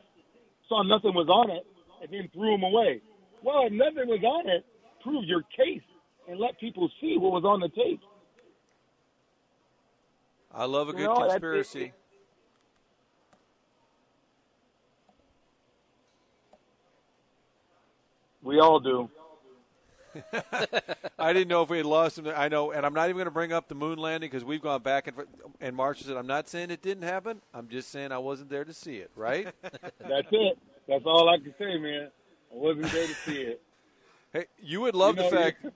saw 0.68 0.82
nothing 0.82 1.14
was 1.14 1.28
on 1.28 1.50
it, 1.50 1.66
and 2.02 2.10
then 2.12 2.28
threw 2.32 2.52
them 2.52 2.62
away. 2.64 3.00
Well, 3.42 3.66
if 3.66 3.72
nothing 3.72 4.08
was 4.08 4.22
on 4.24 4.48
it, 4.48 4.64
prove 5.02 5.24
your 5.26 5.42
case 5.56 5.82
and 6.28 6.40
let 6.40 6.58
people 6.58 6.90
see 7.00 7.16
what 7.18 7.32
was 7.32 7.44
on 7.44 7.60
the 7.60 7.68
tape. 7.68 8.00
I 10.52 10.64
love 10.64 10.88
a 10.88 10.92
You 10.92 10.98
good 10.98 11.04
know, 11.04 11.14
that's- 11.16 11.32
conspiracy. 11.32 11.92
We 18.44 18.60
all 18.60 18.78
do. 18.78 19.10
I 21.18 21.32
didn't 21.32 21.48
know 21.48 21.62
if 21.62 21.70
we 21.70 21.78
had 21.78 21.86
lost 21.86 22.18
him. 22.18 22.28
I 22.28 22.48
know, 22.48 22.70
and 22.70 22.86
I'm 22.86 22.94
not 22.94 23.06
even 23.06 23.16
going 23.16 23.24
to 23.24 23.32
bring 23.32 23.52
up 23.52 23.66
the 23.66 23.74
moon 23.74 23.98
landing 23.98 24.30
because 24.30 24.44
we've 24.44 24.62
gone 24.62 24.80
back 24.82 25.08
and 25.08 25.16
forth. 25.16 25.28
And 25.60 25.74
Marsh 25.74 26.02
said, 26.02 26.16
"I'm 26.16 26.26
not 26.28 26.48
saying 26.48 26.70
it 26.70 26.82
didn't 26.82 27.02
happen. 27.02 27.40
I'm 27.52 27.68
just 27.68 27.90
saying 27.90 28.12
I 28.12 28.18
wasn't 28.18 28.50
there 28.50 28.64
to 28.64 28.72
see 28.72 28.98
it." 28.98 29.10
Right? 29.16 29.48
That's 29.62 30.28
it. 30.30 30.58
That's 30.86 31.04
all 31.04 31.28
I 31.30 31.38
can 31.38 31.52
say, 31.58 31.78
man. 31.78 32.10
I 32.52 32.56
wasn't 32.56 32.92
there 32.92 33.06
to 33.06 33.14
see 33.14 33.40
it. 33.40 33.60
Hey, 34.32 34.46
you 34.60 34.80
would 34.80 34.96
love 34.96 35.16
You 35.16 35.22
the 35.22 35.30
know, 35.30 35.36
fact. 35.36 35.66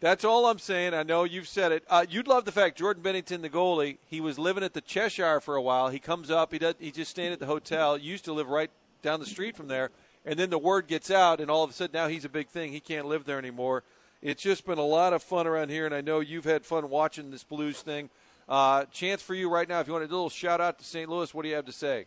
That's 0.00 0.24
all 0.24 0.46
I'm 0.46 0.58
saying. 0.58 0.94
I 0.94 1.02
know 1.02 1.24
you've 1.24 1.46
said 1.46 1.72
it. 1.72 1.84
Uh, 1.90 2.06
you'd 2.08 2.26
love 2.26 2.46
the 2.46 2.52
fact 2.52 2.78
Jordan 2.78 3.02
Binnington, 3.02 3.42
the 3.42 3.50
goalie, 3.50 3.98
he 4.06 4.22
was 4.22 4.38
living 4.38 4.64
at 4.64 4.72
the 4.72 4.80
Cheshire 4.80 5.40
for 5.40 5.56
a 5.56 5.60
while. 5.62 5.90
He 5.90 5.98
comes 5.98 6.30
up. 6.30 6.50
He 6.52 6.58
does. 6.58 6.74
He 6.78 6.90
just 6.90 7.10
staying 7.10 7.34
at 7.34 7.38
the 7.38 7.44
hotel. 7.44 7.96
He 7.96 8.06
Used 8.06 8.24
to 8.24 8.32
live 8.32 8.48
right 8.48 8.70
down 9.02 9.20
the 9.20 9.26
street 9.26 9.56
from 9.56 9.68
there, 9.68 9.90
and 10.28 10.38
then 10.38 10.50
the 10.50 10.58
word 10.58 10.86
gets 10.86 11.10
out, 11.10 11.40
and 11.40 11.50
all 11.50 11.64
of 11.64 11.70
a 11.70 11.72
sudden 11.72 11.94
now 11.94 12.06
he's 12.06 12.26
a 12.26 12.28
big 12.28 12.48
thing. 12.48 12.70
He 12.70 12.80
can't 12.80 13.06
live 13.06 13.24
there 13.24 13.38
anymore. 13.38 13.82
It's 14.20 14.42
just 14.42 14.66
been 14.66 14.78
a 14.78 14.84
lot 14.84 15.14
of 15.14 15.22
fun 15.22 15.46
around 15.46 15.70
here, 15.70 15.86
and 15.86 15.94
I 15.94 16.02
know 16.02 16.20
you've 16.20 16.44
had 16.44 16.66
fun 16.66 16.90
watching 16.90 17.30
this 17.30 17.44
Blues 17.44 17.80
thing. 17.80 18.10
Uh, 18.46 18.84
chance 18.86 19.22
for 19.22 19.34
you 19.34 19.48
right 19.48 19.68
now. 19.68 19.80
If 19.80 19.86
you 19.86 19.94
want 19.94 20.04
a 20.04 20.08
little 20.08 20.28
shout 20.28 20.60
out 20.60 20.78
to 20.78 20.84
St. 20.84 21.08
Louis, 21.08 21.32
what 21.32 21.42
do 21.42 21.48
you 21.48 21.54
have 21.54 21.64
to 21.64 21.72
say? 21.72 22.06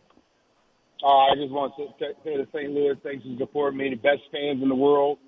Uh, 1.02 1.06
I 1.06 1.34
just 1.34 1.50
want 1.50 1.74
to 1.76 1.88
say 2.22 2.36
to 2.36 2.46
St. 2.54 2.70
Louis, 2.70 2.94
thanks 3.02 3.24
for 3.24 3.36
supporting 3.38 3.78
me. 3.78 3.90
The 3.90 3.96
best 3.96 4.22
fans 4.30 4.62
in 4.62 4.68
the 4.68 4.74
world. 4.74 5.18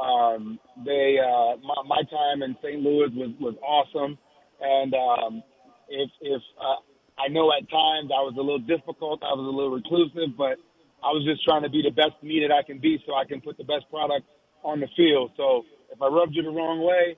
Um, 0.00 0.58
they, 0.86 1.18
uh, 1.20 1.56
my, 1.60 1.74
my 1.86 2.02
time 2.08 2.42
in 2.42 2.56
St. 2.62 2.80
Louis 2.80 3.10
was, 3.14 3.30
was 3.40 3.54
awesome. 3.62 4.16
And, 4.60 4.94
um, 4.94 5.42
if, 5.88 6.10
if, 6.20 6.42
uh, 6.60 6.80
I 7.18 7.28
know 7.28 7.50
at 7.52 7.68
times 7.68 8.10
I 8.14 8.22
was 8.22 8.34
a 8.38 8.40
little 8.40 8.60
difficult, 8.60 9.22
I 9.22 9.34
was 9.34 9.44
a 9.44 9.50
little 9.50 9.72
reclusive, 9.72 10.36
but 10.36 10.56
I 11.02 11.08
was 11.14 11.24
just 11.24 11.44
trying 11.44 11.62
to 11.62 11.70
be 11.70 11.82
the 11.82 11.94
best 11.94 12.20
me 12.22 12.44
that 12.46 12.52
I 12.52 12.62
can 12.62 12.78
be 12.78 12.98
so 13.06 13.14
I 13.14 13.24
can 13.24 13.40
put 13.40 13.56
the 13.56 13.64
best 13.64 13.88
product 13.90 14.26
on 14.64 14.80
the 14.80 14.88
field. 14.96 15.30
So 15.36 15.62
if 15.92 16.00
I 16.02 16.06
rubbed 16.08 16.34
you 16.34 16.42
the 16.42 16.50
wrong 16.50 16.82
way, 16.82 17.16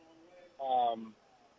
um, 0.61 1.15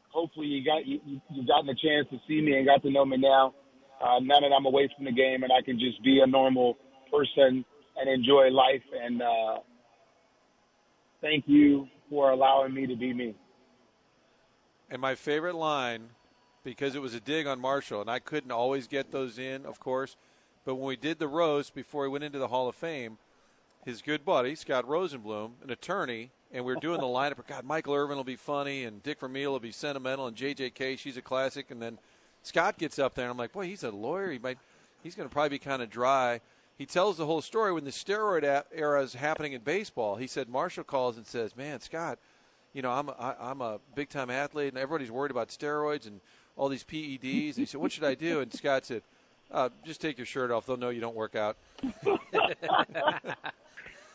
hopefully 0.09 0.47
you 0.47 0.63
got, 0.63 0.85
you, 0.85 0.99
you- 1.05 1.47
gotten 1.47 1.69
a 1.69 1.75
chance 1.75 2.07
to 2.11 2.17
see 2.27 2.41
me 2.41 2.57
and 2.57 2.65
got 2.65 2.83
to 2.83 2.91
know 2.91 3.05
me 3.05 3.17
now. 3.17 3.53
Uh, 3.99 4.19
now 4.21 4.39
that 4.39 4.51
I'm 4.55 4.65
away 4.65 4.89
from 4.95 5.05
the 5.05 5.11
game 5.11 5.43
and 5.43 5.51
I 5.51 5.61
can 5.63 5.79
just 5.79 6.03
be 6.03 6.21
a 6.23 6.27
normal 6.27 6.77
person 7.11 7.65
and 7.97 8.09
enjoy 8.09 8.49
life 8.49 8.83
and, 8.93 9.21
uh, 9.21 9.57
thank 11.21 11.45
you 11.47 11.87
for 12.09 12.31
allowing 12.31 12.73
me 12.73 12.87
to 12.87 12.95
be 12.95 13.13
me. 13.13 13.35
And 14.89 15.01
my 15.01 15.15
favorite 15.15 15.55
line, 15.55 16.09
because 16.63 16.95
it 16.95 17.01
was 17.01 17.13
a 17.13 17.19
dig 17.19 17.47
on 17.47 17.59
Marshall, 17.59 18.01
and 18.01 18.09
I 18.09 18.19
couldn't 18.19 18.51
always 18.51 18.87
get 18.87 19.11
those 19.11 19.39
in, 19.39 19.65
of 19.65 19.79
course, 19.79 20.17
but 20.65 20.75
when 20.75 20.87
we 20.87 20.95
did 20.95 21.19
the 21.19 21.27
roast 21.27 21.73
before 21.73 22.05
he 22.05 22.09
went 22.09 22.23
into 22.23 22.39
the 22.39 22.47
Hall 22.47 22.67
of 22.67 22.75
Fame, 22.75 23.17
his 23.85 24.01
good 24.01 24.23
buddy, 24.23 24.55
Scott 24.55 24.85
Rosenblum, 24.87 25.51
an 25.63 25.71
attorney, 25.71 26.29
and 26.51 26.63
we 26.63 26.73
were 26.73 26.79
doing 26.79 26.99
the 26.99 27.07
lineup. 27.07 27.45
God, 27.47 27.65
Michael 27.65 27.95
Irvin 27.95 28.17
will 28.17 28.23
be 28.23 28.35
funny, 28.35 28.83
and 28.83 29.01
Dick 29.01 29.19
Vermeil 29.19 29.51
will 29.51 29.59
be 29.59 29.71
sentimental, 29.71 30.27
and 30.27 30.37
JJK, 30.37 30.97
she's 30.97 31.17
a 31.17 31.21
classic. 31.21 31.71
And 31.71 31.81
then 31.81 31.97
Scott 32.43 32.77
gets 32.77 32.99
up 32.99 33.15
there, 33.15 33.25
and 33.25 33.31
I'm 33.31 33.37
like, 33.37 33.53
boy, 33.53 33.65
he's 33.65 33.83
a 33.83 33.91
lawyer. 33.91 34.31
He 34.31 34.39
might, 34.39 34.59
he's 35.03 35.15
going 35.15 35.27
to 35.27 35.33
probably 35.33 35.49
be 35.49 35.59
kind 35.59 35.81
of 35.81 35.89
dry. 35.89 36.41
He 36.77 36.85
tells 36.85 37.17
the 37.17 37.25
whole 37.25 37.41
story 37.41 37.73
when 37.73 37.83
the 37.83 37.91
steroid 37.91 38.63
era 38.73 39.01
is 39.01 39.13
happening 39.13 39.53
in 39.53 39.61
baseball. 39.61 40.15
He 40.15 40.27
said 40.27 40.49
Marshall 40.49 40.83
calls 40.83 41.17
and 41.17 41.27
says, 41.27 41.55
"Man, 41.55 41.79
Scott, 41.79 42.17
you 42.73 42.81
know, 42.81 42.89
I'm 42.89 43.09
a, 43.09 43.11
I, 43.11 43.51
I'm 43.51 43.61
a 43.61 43.79
big 43.93 44.09
time 44.09 44.31
athlete, 44.31 44.69
and 44.69 44.77
everybody's 44.77 45.11
worried 45.11 45.29
about 45.29 45.49
steroids 45.49 46.07
and 46.07 46.21
all 46.55 46.69
these 46.69 46.83
PEDs." 46.83 47.49
And 47.49 47.57
he 47.57 47.65
said, 47.65 47.79
"What 47.79 47.91
should 47.91 48.03
I 48.03 48.15
do?" 48.15 48.39
And 48.39 48.51
Scott 48.51 48.85
said, 48.85 49.03
uh, 49.51 49.69
"Just 49.85 50.01
take 50.01 50.17
your 50.17 50.25
shirt 50.25 50.51
off. 50.51 50.65
They'll 50.65 50.77
know 50.77 50.89
you 50.89 51.01
don't 51.01 51.15
work 51.15 51.35
out." 51.35 51.57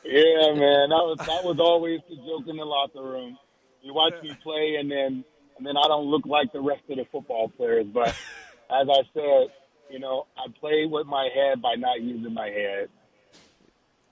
Yeah, 0.08 0.54
man, 0.54 0.90
that 0.90 1.02
was 1.02 1.18
that 1.18 1.44
was 1.44 1.58
always 1.58 1.98
the 2.08 2.14
joke 2.16 2.46
in 2.46 2.56
the 2.56 2.64
locker 2.64 3.02
room. 3.02 3.36
You 3.82 3.92
watch 3.92 4.14
me 4.22 4.36
play, 4.40 4.76
and 4.78 4.88
then 4.88 5.24
and 5.58 5.66
then 5.66 5.76
I 5.76 5.88
don't 5.88 6.06
look 6.06 6.26
like 6.26 6.52
the 6.52 6.60
rest 6.60 6.82
of 6.88 6.98
the 6.98 7.04
football 7.10 7.48
players. 7.48 7.86
But 7.92 8.08
as 8.70 8.88
I 8.88 9.02
said, 9.12 9.48
you 9.90 9.98
know, 9.98 10.26
I 10.38 10.46
play 10.60 10.86
with 10.86 11.08
my 11.08 11.28
head 11.34 11.60
by 11.60 11.74
not 11.74 12.00
using 12.00 12.32
my 12.32 12.46
head. 12.46 12.88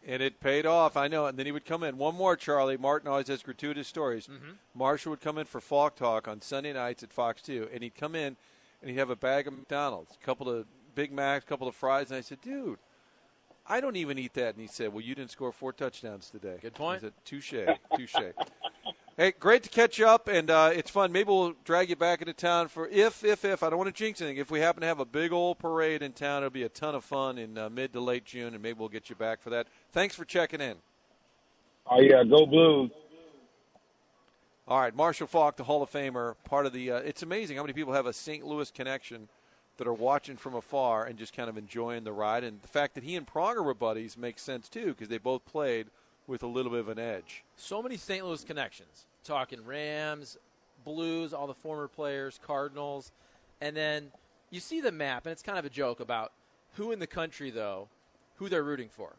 And 0.07 0.21
it 0.21 0.41
paid 0.41 0.67
off, 0.67 0.97
I 0.97 1.07
know. 1.09 1.27
And 1.27 1.39
then 1.39 1.47
he 1.47 1.53
would 1.53 1.65
come 1.65 1.83
in. 1.83 1.97
One 1.97 2.17
more, 2.17 2.37
Charlie. 2.37 2.77
Martin 2.77 3.09
always 3.09 3.29
has 3.29 3.43
gratuitous 3.43 3.89
stories. 3.89 4.29
Marshall 4.75 5.11
would 5.11 5.23
come 5.23 5.39
in 5.39 5.47
for 5.47 5.61
Faulk 5.63 5.97
Talk 5.97 6.29
on 6.29 6.43
Sunday 6.43 6.75
nights 6.75 7.03
at 7.03 7.11
Fox 7.11 7.41
2, 7.41 7.71
and 7.73 7.83
he'd 7.83 7.95
come 7.95 8.15
in 8.15 8.37
and 8.83 8.91
he'd 8.91 8.99
have 8.99 9.09
a 9.09 9.17
bag 9.17 9.47
of 9.47 9.55
McDonald's, 9.55 10.15
a 10.21 10.25
couple 10.27 10.51
of 10.51 10.67
Big 10.95 11.13
Macs, 11.13 11.45
a 11.45 11.49
couple 11.49 11.69
of 11.69 11.75
fries. 11.75 12.11
And 12.11 12.19
I 12.19 12.21
said, 12.21 12.41
dude, 12.41 12.79
I 13.67 13.81
don't 13.81 13.97
even 13.97 14.19
eat 14.19 14.35
that. 14.35 14.55
And 14.55 14.61
he 14.61 14.67
said, 14.67 14.93
well, 14.93 15.01
you 15.01 15.15
didn't 15.15 15.31
score 15.31 15.53
four 15.53 15.73
touchdowns 15.73 16.31
today. 16.31 16.59
Good 16.61 16.75
point. 16.75 16.99
I 16.99 17.07
said, 17.07 17.13
touche, 17.25 17.55
touche. 17.97 18.15
Hey, 19.17 19.33
great 19.39 19.63
to 19.63 19.69
catch 19.69 20.01
up, 20.01 20.27
and 20.27 20.51
uh, 20.51 20.73
it's 20.75 20.91
fun. 20.91 21.13
Maybe 21.13 21.29
we'll 21.29 21.55
drag 21.65 21.89
you 21.89 21.95
back 21.95 22.21
into 22.21 22.33
town 22.33 22.67
for 22.67 22.89
if, 22.89 23.23
if, 23.23 23.45
if 23.45 23.63
I 23.63 23.71
don't 23.71 23.79
want 23.79 23.87
to 23.87 23.97
jinx 23.97 24.21
anything. 24.21 24.39
If 24.39 24.51
we 24.51 24.59
happen 24.59 24.81
to 24.81 24.89
have 24.89 24.99
a 24.99 25.05
big 25.05 25.33
old 25.33 25.61
parade 25.61 26.03
in 26.03 26.11
town, 26.11 26.39
it'll 26.39 26.51
be 26.51 26.65
a 26.65 26.69
ton 26.69 26.97
of 26.97 27.05
fun 27.05 27.39
in 27.39 27.57
uh, 27.57 27.71
mid 27.71 27.93
to 27.93 28.01
late 28.01 28.25
June, 28.25 28.55
and 28.55 28.61
maybe 28.61 28.81
we'll 28.81 28.89
get 28.89 29.09
you 29.09 29.15
back 29.15 29.41
for 29.41 29.51
that. 29.51 29.69
Thanks 29.93 30.17
for 30.17 30.25
checking 30.25 30.61
in. 30.61 30.75
Oh 31.89 32.01
yeah, 32.01 32.25
go 32.25 32.45
Blues! 32.45 32.91
All 34.67 34.81
right, 34.81 34.97
Marshall 34.97 35.29
Faulk, 35.29 35.57
the 35.57 35.65
Hall 35.65 35.81
of 35.81 35.93
Famer, 35.93 36.35
part 36.45 36.67
of 36.67 36.73
the. 36.73 36.91
Uh, 36.91 36.97
it's 36.97 37.23
amazing 37.23 37.57
how 37.57 37.63
many 37.63 37.73
people 37.73 37.93
have 37.93 38.07
a 38.07 38.13
St. 38.13 38.45
Louis 38.45 38.69
connection 38.73 39.29
that 39.77 39.87
are 39.87 39.95
watching 39.95 40.37
from 40.37 40.55
afar 40.55 41.05
and 41.05 41.19
just 41.19 41.35
kind 41.35 41.49
of 41.49 41.59
enjoying 41.59 42.05
the 42.05 42.13
ride. 42.13 42.45
And 42.45 42.63
the 42.63 42.69
fact 42.69 42.95
that 42.95 43.05
he 43.05 43.17
and 43.17 43.27
Pronger 43.27 43.65
were 43.65 43.75
buddies 43.75 44.17
makes 44.17 44.43
sense 44.43 44.69
too, 44.69 44.87
because 44.87 45.09
they 45.09 45.19
both 45.19 45.45
played 45.45 45.89
with 46.27 46.43
a 46.43 46.47
little 46.47 46.71
bit 46.71 46.81
of 46.81 46.89
an 46.89 46.99
edge. 46.99 47.45
So 47.57 47.83
many 47.83 47.97
St. 47.97 48.25
Louis 48.25 48.45
connections. 48.45 49.07
Talking 49.25 49.65
Rams, 49.65 50.39
Blues, 50.85 51.33
all 51.33 51.47
the 51.47 51.55
former 51.55 51.89
players, 51.89 52.39
Cardinals, 52.47 53.11
and 53.61 53.77
then 53.77 54.11
you 54.51 54.61
see 54.61 54.81
the 54.81 54.93
map, 54.93 55.27
and 55.27 55.33
it's 55.33 55.43
kind 55.43 55.59
of 55.59 55.65
a 55.65 55.71
joke 55.71 56.01
about 56.01 56.33
who 56.75 56.93
in 56.93 56.99
the 56.99 57.07
country 57.07 57.51
though, 57.51 57.89
who 58.37 58.49
they're 58.49 58.63
rooting 58.63 58.89
for, 58.89 59.17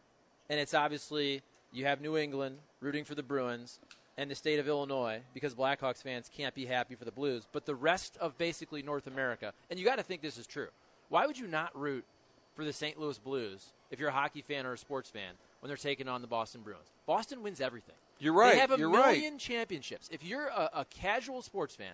and 0.48 0.60
it's 0.60 0.74
obviously 0.74 1.42
you 1.72 1.84
have 1.84 2.00
New 2.00 2.16
England 2.16 2.58
rooting 2.80 3.04
for 3.04 3.14
the 3.14 3.22
Bruins 3.22 3.80
and 4.18 4.30
the 4.30 4.34
state 4.34 4.58
of 4.58 4.68
Illinois 4.68 5.20
because 5.34 5.54
Blackhawks 5.54 6.02
fans 6.02 6.30
can't 6.34 6.54
be 6.54 6.66
happy 6.66 6.94
for 6.94 7.04
the 7.04 7.12
Blues, 7.12 7.46
but 7.52 7.66
the 7.66 7.74
rest 7.74 8.16
of 8.18 8.36
basically 8.38 8.82
North 8.82 9.06
America, 9.06 9.52
and 9.70 9.78
you 9.78 9.84
got 9.84 9.96
to 9.96 10.02
think 10.02 10.22
this 10.22 10.38
is 10.38 10.46
true. 10.46 10.68
Why 11.08 11.26
would 11.26 11.38
you 11.38 11.46
not 11.46 11.78
root 11.78 12.04
for 12.54 12.64
the 12.64 12.72
St. 12.72 12.98
Louis 12.98 13.18
Blues 13.18 13.72
if 13.90 14.00
you're 14.00 14.08
a 14.08 14.12
hockey 14.12 14.42
fan 14.42 14.66
or 14.66 14.72
a 14.72 14.78
sports 14.78 15.10
fan 15.10 15.34
when 15.60 15.68
they're 15.68 15.76
taking 15.76 16.08
on 16.08 16.20
the 16.22 16.26
Boston 16.26 16.62
Bruins? 16.62 16.90
Boston 17.06 17.42
wins 17.42 17.60
everything. 17.60 17.94
You're 18.18 18.32
right. 18.32 18.54
They 18.54 18.60
have 18.60 18.72
a 18.72 18.78
You're 18.78 18.90
million 18.90 19.34
right. 19.34 19.40
championships. 19.40 20.08
If 20.10 20.24
you're 20.24 20.46
a, 20.46 20.70
a 20.74 20.84
casual 20.86 21.42
sports 21.42 21.74
fan, 21.74 21.92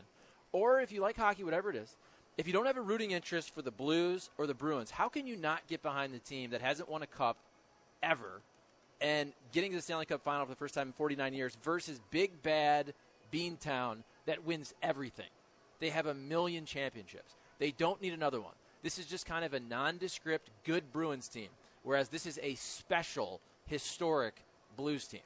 or 0.53 0.81
if 0.81 0.93
you 0.93 1.01
like 1.01 1.17
hockey, 1.17 1.43
whatever 1.45 1.69
it 1.71 1.77
is, 1.77 1.97
if 2.39 2.47
you 2.47 2.53
don't 2.53 2.67
have 2.67 2.77
a 2.77 2.83
rooting 2.83 3.11
interest 3.11 3.53
for 3.55 3.61
the 3.61 3.71
Blues 3.71 4.31
or 4.39 4.47
the 4.47 4.55
Bruins, 4.55 4.91
how 4.91 5.09
can 5.09 5.27
you 5.27 5.37
not 5.37 5.67
get 5.67 5.83
behind 5.83 6.15
the 6.15 6.19
team 6.21 6.51
that 6.51 6.63
hasn't 6.63 6.89
won 6.89 7.03
a 7.03 7.07
cup 7.07 7.37
ever 8.03 8.41
and 9.03 9.33
getting 9.53 9.71
to 9.73 9.77
the 9.77 9.83
Stanley 9.83 10.07
Cup 10.07 10.23
final 10.23 10.47
for 10.47 10.53
the 10.53 10.57
first 10.57 10.75
time 10.75 10.89
in 10.89 10.93
49 10.93 11.35
years 11.35 11.57
versus 11.63 12.01
big 12.11 12.43
bad 12.43 12.95
Beantown 13.33 13.99
that 14.27 14.45
wins 14.45 14.73
everything? 14.83 15.27
They 15.81 15.91
have 15.91 16.07
a 16.07 16.15
million 16.15 16.65
championships. 16.65 17.35
They 17.59 17.73
don't 17.73 18.01
need 18.01 18.13
another 18.13 18.41
one. 18.41 18.55
This 18.83 18.99
is 18.99 19.07
just 19.07 19.27
kind 19.27 19.45
of 19.45 19.55
a 19.55 19.61
nondescript, 19.61 20.51
good 20.65 20.93
Bruins 20.93 21.29
team, 21.29 21.49
whereas 21.83 22.09
this 22.09 22.27
is 22.27 22.39
a 22.43 22.55
special, 22.57 23.41
historic 23.67 24.43
Blues 24.77 25.07
team. 25.07 25.21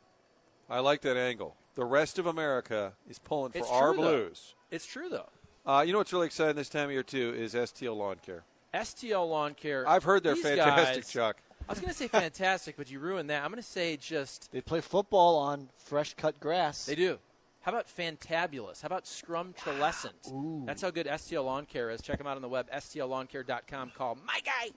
I 0.68 0.80
like 0.80 1.02
that 1.02 1.16
angle. 1.16 1.54
The 1.76 1.84
rest 1.84 2.18
of 2.18 2.26
America 2.26 2.94
is 3.08 3.18
pulling 3.18 3.52
for 3.52 3.58
It's 3.58 3.70
our 3.70 3.92
true, 3.92 4.02
though. 4.02 4.08
Blues. 4.24 4.54
It's 4.70 4.86
true, 4.86 5.08
though. 5.08 5.28
Uh, 5.64 5.82
you 5.86 5.92
know 5.92 5.98
what's 5.98 6.12
really 6.12 6.26
exciting 6.26 6.56
this 6.56 6.68
time 6.68 6.86
of 6.86 6.92
year 6.92 7.02
too 7.02 7.34
is 7.36 7.54
STL 7.54 7.96
Lawn 7.96 8.16
Care. 8.24 8.44
STL 8.74 9.28
Lawn 9.28 9.54
Care. 9.54 9.88
I've 9.88 10.04
heard 10.04 10.22
they're 10.22 10.36
fantastic, 10.36 11.04
guys- 11.04 11.12
Chuck. 11.12 11.36
I 11.68 11.72
was 11.72 11.80
going 11.80 11.90
to 11.92 11.96
say 11.98 12.08
fantastic, 12.08 12.76
but 12.76 12.90
you 12.90 13.00
ruined 13.00 13.30
that. 13.30 13.42
I'm 13.42 13.50
going 13.50 13.62
to 13.62 13.68
say 13.68 13.96
just 13.96 14.50
They 14.52 14.60
play 14.60 14.80
football 14.80 15.36
on 15.38 15.68
fresh 15.76 16.14
cut 16.14 16.38
grass. 16.38 16.86
they 16.86 16.94
do. 16.94 17.18
How 17.62 17.72
about 17.72 17.88
fantabulous? 17.88 18.82
How 18.82 18.86
about 18.86 19.08
scrum 19.08 19.52
trelescent? 19.60 20.12
Ah, 20.32 20.66
That's 20.66 20.80
how 20.82 20.90
good 20.90 21.06
STL 21.08 21.44
Lawn 21.44 21.66
Care 21.66 21.90
is. 21.90 22.00
Check 22.00 22.18
them 22.18 22.26
out 22.28 22.36
on 22.36 22.42
the 22.42 22.48
web, 22.48 22.70
stllawncare.com. 22.70 23.90
Call 23.96 24.16
my 24.24 24.38
guy, 24.44 24.70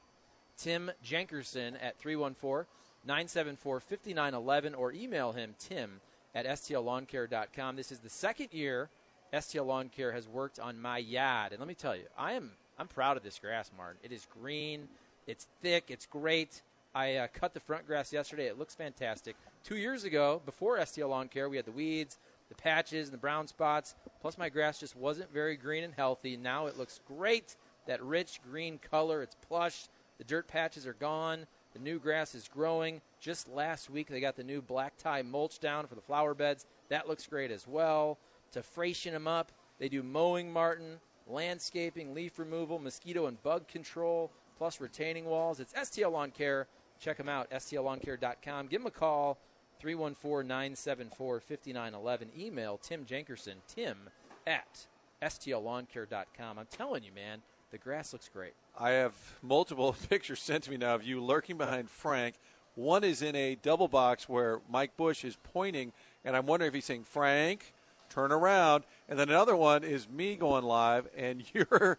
Tim 0.57 0.89
Jenkerson, 1.05 1.75
at 1.81 1.99
314 1.99 2.65
974 3.05 3.79
5911 3.79 4.73
or 4.73 4.91
email 4.91 5.31
him, 5.31 5.53
tim 5.59 6.01
at 6.33 6.47
stlawncare.com. 6.47 7.75
This 7.75 7.91
is 7.91 7.99
the 7.99 8.09
second 8.09 8.49
year 8.51 8.89
STL 9.31 9.67
Lawn 9.67 9.89
Care 9.89 10.11
has 10.11 10.27
worked 10.27 10.59
on 10.59 10.81
my 10.81 10.97
yard. 10.97 11.51
And 11.51 11.59
let 11.59 11.67
me 11.67 11.75
tell 11.75 11.95
you, 11.95 12.05
I 12.17 12.33
am 12.33 12.51
I'm 12.79 12.87
proud 12.87 13.17
of 13.17 13.23
this 13.23 13.37
grass, 13.37 13.69
Martin. 13.77 13.97
It 14.03 14.11
is 14.11 14.25
green, 14.41 14.87
it's 15.27 15.47
thick, 15.61 15.85
it's 15.89 16.07
great. 16.07 16.61
I 16.93 17.15
uh, 17.15 17.27
cut 17.31 17.53
the 17.53 17.59
front 17.59 17.85
grass 17.85 18.11
yesterday. 18.11 18.47
It 18.47 18.57
looks 18.57 18.75
fantastic. 18.75 19.35
Two 19.63 19.77
years 19.77 20.03
ago, 20.03 20.41
before 20.45 20.79
STL 20.79 21.09
Lawn 21.09 21.27
Care, 21.27 21.49
we 21.49 21.57
had 21.57 21.65
the 21.65 21.71
weeds, 21.71 22.17
the 22.49 22.55
patches, 22.55 23.07
and 23.07 23.13
the 23.13 23.19
brown 23.19 23.47
spots. 23.47 23.95
Plus, 24.21 24.37
my 24.37 24.49
grass 24.49 24.79
just 24.79 24.95
wasn't 24.95 25.31
very 25.31 25.55
green 25.55 25.83
and 25.83 25.93
healthy. 25.93 26.35
Now 26.35 26.65
it 26.65 26.77
looks 26.77 26.99
great. 27.07 27.55
That 27.85 28.03
rich 28.03 28.39
green 28.49 28.79
color. 28.79 29.21
It's 29.21 29.35
plush. 29.47 29.87
The 30.17 30.23
dirt 30.23 30.47
patches 30.47 30.87
are 30.87 30.93
gone. 30.93 31.45
The 31.73 31.79
new 31.79 31.99
grass 31.99 32.33
is 32.33 32.47
growing. 32.47 33.01
Just 33.19 33.47
last 33.47 33.89
week, 33.89 34.07
they 34.07 34.19
got 34.19 34.35
the 34.35 34.43
new 34.43 34.61
black 34.61 34.97
tie 34.97 35.21
mulch 35.21 35.59
down 35.59 35.85
for 35.85 35.95
the 35.95 36.01
flower 36.01 36.33
beds. 36.33 36.65
That 36.89 37.07
looks 37.07 37.27
great 37.27 37.51
as 37.51 37.67
well. 37.67 38.17
To 38.53 38.63
freshen 38.63 39.13
them 39.13 39.27
up, 39.27 39.51
they 39.77 39.89
do 39.89 40.01
mowing, 40.01 40.51
Martin, 40.51 40.99
landscaping, 41.27 42.15
leaf 42.15 42.39
removal, 42.39 42.79
mosquito 42.79 43.27
and 43.27 43.41
bug 43.43 43.67
control, 43.67 44.31
plus 44.57 44.81
retaining 44.81 45.25
walls. 45.25 45.59
It's 45.59 45.73
STL 45.73 46.11
Lawn 46.11 46.31
Care. 46.31 46.67
Check 46.99 47.17
them 47.17 47.29
out, 47.29 47.49
stllawncare.com. 47.51 48.67
Give 48.67 48.81
them 48.81 48.87
a 48.87 48.91
call, 48.91 49.37
314 49.79 50.47
974 50.47 51.39
5911. 51.39 52.29
Email 52.37 52.77
Tim 52.77 53.05
Jankerson, 53.05 53.55
tim 53.67 54.09
at 54.45 54.87
stlawncare.com. 55.21 56.59
I'm 56.59 56.67
telling 56.69 57.03
you, 57.03 57.11
man, 57.13 57.41
the 57.71 57.77
grass 57.77 58.13
looks 58.13 58.29
great. 58.29 58.53
I 58.77 58.91
have 58.91 59.13
multiple 59.41 59.95
pictures 60.09 60.41
sent 60.41 60.65
to 60.65 60.71
me 60.71 60.77
now 60.77 60.95
of 60.95 61.03
you 61.03 61.23
lurking 61.23 61.57
behind 61.57 61.89
Frank. 61.89 62.35
One 62.75 63.03
is 63.03 63.21
in 63.21 63.35
a 63.35 63.55
double 63.55 63.87
box 63.87 64.27
where 64.27 64.59
Mike 64.69 64.95
Bush 64.97 65.23
is 65.23 65.37
pointing, 65.53 65.91
and 66.23 66.35
I'm 66.35 66.45
wondering 66.45 66.69
if 66.69 66.73
he's 66.73 66.85
saying, 66.85 67.03
Frank, 67.03 67.73
turn 68.09 68.31
around. 68.31 68.83
And 69.07 69.19
then 69.19 69.29
another 69.29 69.55
one 69.55 69.83
is 69.83 70.09
me 70.09 70.35
going 70.35 70.63
live, 70.63 71.07
and 71.15 71.43
you're 71.53 71.97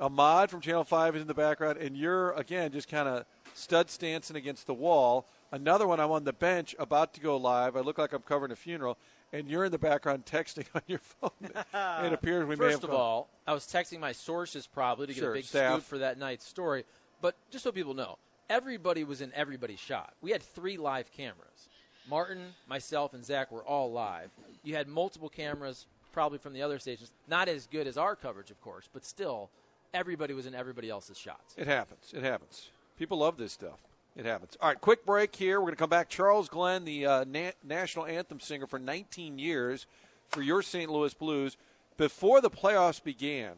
Ahmad 0.00 0.50
from 0.50 0.60
Channel 0.60 0.84
5 0.84 1.16
is 1.16 1.22
in 1.22 1.28
the 1.28 1.34
background, 1.34 1.78
and 1.78 1.96
you're, 1.96 2.32
again, 2.32 2.72
just 2.72 2.88
kind 2.88 3.08
of 3.08 3.24
stud 3.54 3.90
stancing 3.90 4.36
against 4.36 4.66
the 4.66 4.74
wall. 4.74 5.26
Another 5.50 5.86
one, 5.86 6.00
I'm 6.00 6.10
on 6.10 6.24
the 6.24 6.32
bench 6.32 6.74
about 6.78 7.12
to 7.14 7.20
go 7.20 7.36
live. 7.36 7.76
I 7.76 7.80
look 7.80 7.98
like 7.98 8.12
I'm 8.12 8.22
covering 8.22 8.52
a 8.52 8.56
funeral, 8.56 8.96
and 9.32 9.48
you're 9.48 9.64
in 9.66 9.72
the 9.72 9.78
background 9.78 10.24
texting 10.24 10.64
on 10.74 10.82
your 10.86 10.98
phone. 11.00 11.30
it 11.42 11.52
appears 12.12 12.44
we 12.46 12.56
may 12.56 12.64
First 12.70 12.80
have 12.82 12.90
of 12.90 12.96
all, 12.96 13.28
I 13.46 13.52
was 13.52 13.64
texting 13.64 14.00
my 14.00 14.12
sources 14.12 14.66
probably 14.66 15.08
to 15.08 15.12
get 15.14 15.20
Sure, 15.20 15.30
a 15.32 15.34
big 15.34 15.44
staff. 15.44 15.72
scoop 15.74 15.84
for 15.84 15.98
that 15.98 16.18
night's 16.18 16.46
story. 16.46 16.84
But 17.20 17.36
just 17.50 17.64
so 17.64 17.70
people 17.72 17.94
know, 17.94 18.16
everybody 18.48 19.04
was 19.04 19.20
in 19.20 19.30
everybody's 19.34 19.78
shot. 19.78 20.14
We 20.22 20.30
had 20.30 20.42
three 20.42 20.76
live 20.78 21.12
cameras. 21.12 21.68
Martin, 22.08 22.54
myself, 22.66 23.14
and 23.14 23.24
Zach 23.24 23.52
were 23.52 23.62
all 23.62 23.92
live. 23.92 24.30
You 24.64 24.74
had 24.74 24.88
multiple 24.88 25.28
cameras, 25.28 25.86
probably 26.12 26.38
from 26.38 26.52
the 26.52 26.62
other 26.62 26.78
stations. 26.78 27.12
Not 27.28 27.48
as 27.48 27.66
good 27.66 27.86
as 27.86 27.96
our 27.96 28.16
coverage, 28.16 28.50
of 28.50 28.60
course, 28.60 28.88
but 28.92 29.04
still, 29.04 29.50
everybody 29.94 30.34
was 30.34 30.46
in 30.46 30.54
everybody 30.54 30.90
else's 30.90 31.16
shots. 31.18 31.54
It 31.56 31.66
happens. 31.68 32.12
It 32.12 32.22
happens. 32.24 32.70
People 32.98 33.18
love 33.18 33.36
this 33.36 33.52
stuff. 33.52 33.78
It 34.14 34.26
happens. 34.26 34.56
All 34.60 34.68
right, 34.68 34.80
quick 34.80 35.06
break 35.06 35.34
here. 35.34 35.58
We're 35.58 35.66
going 35.66 35.74
to 35.74 35.78
come 35.78 35.90
back. 35.90 36.08
Charles 36.08 36.48
Glenn, 36.48 36.84
the 36.84 37.06
uh, 37.06 37.24
na- 37.24 37.52
national 37.64 38.06
anthem 38.06 38.40
singer 38.40 38.66
for 38.66 38.78
19 38.78 39.38
years 39.38 39.86
for 40.28 40.42
your 40.42 40.62
St. 40.62 40.90
Louis 40.90 41.14
Blues. 41.14 41.56
Before 41.96 42.40
the 42.40 42.50
playoffs 42.50 43.02
began 43.02 43.52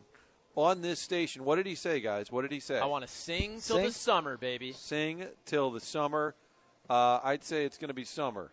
on 0.54 0.80
this 0.80 1.00
station, 1.00 1.44
what 1.44 1.56
did 1.56 1.66
he 1.66 1.74
say, 1.74 2.00
guys? 2.00 2.30
What 2.30 2.42
did 2.42 2.52
he 2.52 2.60
say? 2.60 2.78
I 2.78 2.86
want 2.86 3.04
to 3.04 3.10
sing 3.12 3.60
till 3.60 3.76
Sing? 3.76 3.86
the 3.86 3.92
summer, 3.92 4.36
baby. 4.36 4.72
Sing 4.72 5.24
till 5.44 5.70
the 5.72 5.80
summer. 5.80 6.34
Uh, 6.88 7.18
I'd 7.24 7.42
say 7.42 7.64
it's 7.64 7.78
going 7.78 7.88
to 7.88 7.94
be 7.94 8.04
summer 8.04 8.52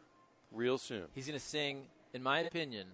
real 0.52 0.78
soon. 0.80 1.04
He's 1.14 1.28
going 1.28 1.38
to 1.40 1.46
sing, 1.46 1.84
in 2.14 2.24
my 2.24 2.40
opinion, 2.40 2.88